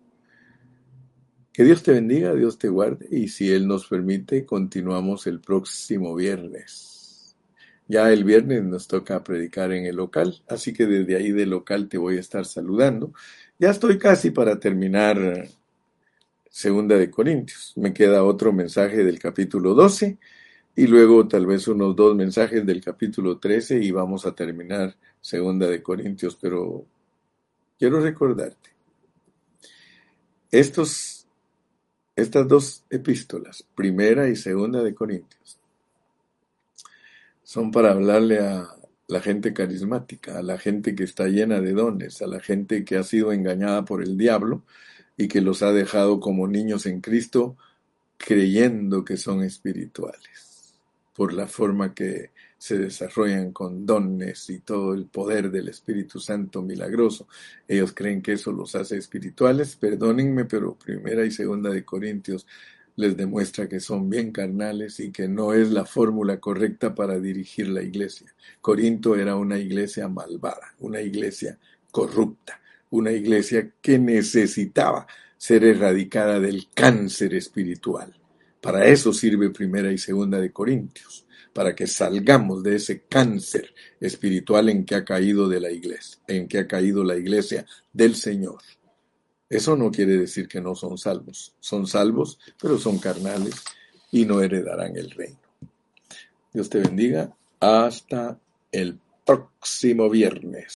Que 1.53 1.63
Dios 1.63 1.83
te 1.83 1.93
bendiga, 1.93 2.33
Dios 2.33 2.57
te 2.57 2.67
guarde 2.67 3.07
y 3.09 3.29
si 3.29 3.51
Él 3.51 3.67
nos 3.67 3.87
permite, 3.87 4.45
continuamos 4.45 5.27
el 5.27 5.39
próximo 5.39 6.13
viernes. 6.15 6.94
Ya 7.87 8.11
el 8.11 8.23
viernes 8.23 8.63
nos 8.63 8.87
toca 8.87 9.23
predicar 9.23 9.71
en 9.71 9.85
el 9.85 9.95
local, 9.97 10.41
así 10.47 10.73
que 10.73 10.87
desde 10.87 11.15
ahí 11.15 11.31
del 11.31 11.51
local 11.51 11.87
te 11.87 11.99
voy 11.99 12.17
a 12.17 12.19
estar 12.19 12.45
saludando. 12.45 13.13
Ya 13.59 13.69
estoy 13.69 13.99
casi 13.99 14.31
para 14.31 14.59
terminar 14.59 15.47
Segunda 16.49 16.97
de 16.97 17.11
Corintios. 17.11 17.73
Me 17.75 17.93
queda 17.93 18.23
otro 18.23 18.51
mensaje 18.51 19.03
del 19.03 19.19
capítulo 19.19 19.75
12 19.75 20.17
y 20.75 20.87
luego 20.87 21.27
tal 21.27 21.45
vez 21.45 21.67
unos 21.67 21.95
dos 21.95 22.15
mensajes 22.15 22.65
del 22.65 22.81
capítulo 22.83 23.37
13 23.37 23.83
y 23.83 23.91
vamos 23.91 24.25
a 24.25 24.33
terminar 24.33 24.95
Segunda 25.21 25.67
de 25.67 25.83
Corintios, 25.83 26.35
pero 26.41 26.85
quiero 27.77 27.99
recordarte 28.01 28.71
estos 30.51 31.27
estas 32.15 32.47
dos 32.47 32.85
epístolas, 32.89 33.65
Primera 33.75 34.29
y 34.29 34.35
Segunda 34.35 34.81
de 34.81 34.95
Corintios 34.95 35.59
son 37.45 37.71
para 37.71 37.91
hablarle 37.91 38.39
a 38.39 38.67
la 39.07 39.21
gente 39.21 39.53
carismática, 39.53 40.39
a 40.39 40.41
la 40.41 40.57
gente 40.57 40.95
que 40.95 41.03
está 41.03 41.27
llena 41.27 41.61
de 41.61 41.73
dones, 41.73 42.21
a 42.21 42.27
la 42.27 42.39
gente 42.39 42.83
que 42.83 42.97
ha 42.97 43.03
sido 43.03 43.31
engañada 43.31 43.85
por 43.85 44.01
el 44.01 44.17
diablo 44.17 44.63
y 45.15 45.27
que 45.27 45.41
los 45.41 45.61
ha 45.61 45.71
dejado 45.71 46.19
como 46.19 46.47
niños 46.47 46.87
en 46.87 47.01
Cristo 47.01 47.55
creyendo 48.17 49.05
que 49.05 49.15
son 49.15 49.43
espirituales, 49.43 50.73
por 51.15 51.33
la 51.33 51.47
forma 51.47 51.93
que 51.93 52.31
se 52.57 52.79
desarrollan 52.79 53.51
con 53.51 53.85
dones 53.85 54.49
y 54.49 54.59
todo 54.61 54.95
el 54.95 55.05
poder 55.05 55.51
del 55.51 55.67
Espíritu 55.67 56.19
Santo 56.19 56.63
milagroso. 56.63 57.27
Ellos 57.67 57.93
creen 57.93 58.23
que 58.23 58.33
eso 58.33 58.51
los 58.51 58.73
hace 58.73 58.97
espirituales. 58.97 59.75
Perdónenme, 59.75 60.45
pero 60.45 60.73
primera 60.73 61.23
y 61.23 61.29
segunda 61.29 61.69
de 61.69 61.85
Corintios 61.85 62.47
les 62.95 63.17
demuestra 63.17 63.67
que 63.67 63.79
son 63.79 64.09
bien 64.09 64.31
carnales 64.31 64.99
y 64.99 65.11
que 65.11 65.27
no 65.27 65.53
es 65.53 65.69
la 65.71 65.85
fórmula 65.85 66.39
correcta 66.39 66.95
para 66.95 67.19
dirigir 67.19 67.67
la 67.69 67.83
iglesia. 67.83 68.33
Corinto 68.61 69.15
era 69.15 69.35
una 69.35 69.59
iglesia 69.59 70.07
malvada, 70.07 70.73
una 70.79 71.01
iglesia 71.01 71.57
corrupta, 71.91 72.59
una 72.89 73.11
iglesia 73.11 73.71
que 73.81 73.99
necesitaba 73.99 75.07
ser 75.37 75.63
erradicada 75.63 76.39
del 76.39 76.67
cáncer 76.73 77.33
espiritual. 77.33 78.15
Para 78.61 78.87
eso 78.87 79.13
sirve 79.13 79.49
primera 79.49 79.91
y 79.91 79.97
segunda 79.97 80.39
de 80.39 80.51
Corintios, 80.51 81.25
para 81.53 81.75
que 81.75 81.87
salgamos 81.87 82.63
de 82.63 82.77
ese 82.77 83.03
cáncer 83.03 83.73
espiritual 83.99 84.69
en 84.69 84.85
que 84.85 84.95
ha 84.95 85.05
caído 85.05 85.47
de 85.47 85.59
la 85.59 85.71
iglesia, 85.71 86.19
en 86.27 86.47
que 86.47 86.59
ha 86.59 86.67
caído 86.67 87.03
la 87.03 87.15
iglesia 87.15 87.65
del 87.93 88.15
Señor. 88.15 88.59
Eso 89.49 89.75
no 89.75 89.91
quiere 89.91 90.17
decir 90.17 90.47
que 90.47 90.61
no 90.61 90.75
son 90.75 90.97
salvos. 90.97 91.53
Son 91.59 91.85
salvos, 91.87 92.39
pero 92.61 92.77
son 92.77 92.97
carnales 92.97 93.55
y 94.11 94.25
no 94.25 94.41
heredarán 94.41 94.95
el 94.97 95.11
reino. 95.11 95.39
Dios 96.51 96.69
te 96.69 96.79
bendiga. 96.79 97.35
Hasta 97.59 98.39
el 98.71 98.99
próximo 99.25 100.09
viernes. 100.09 100.63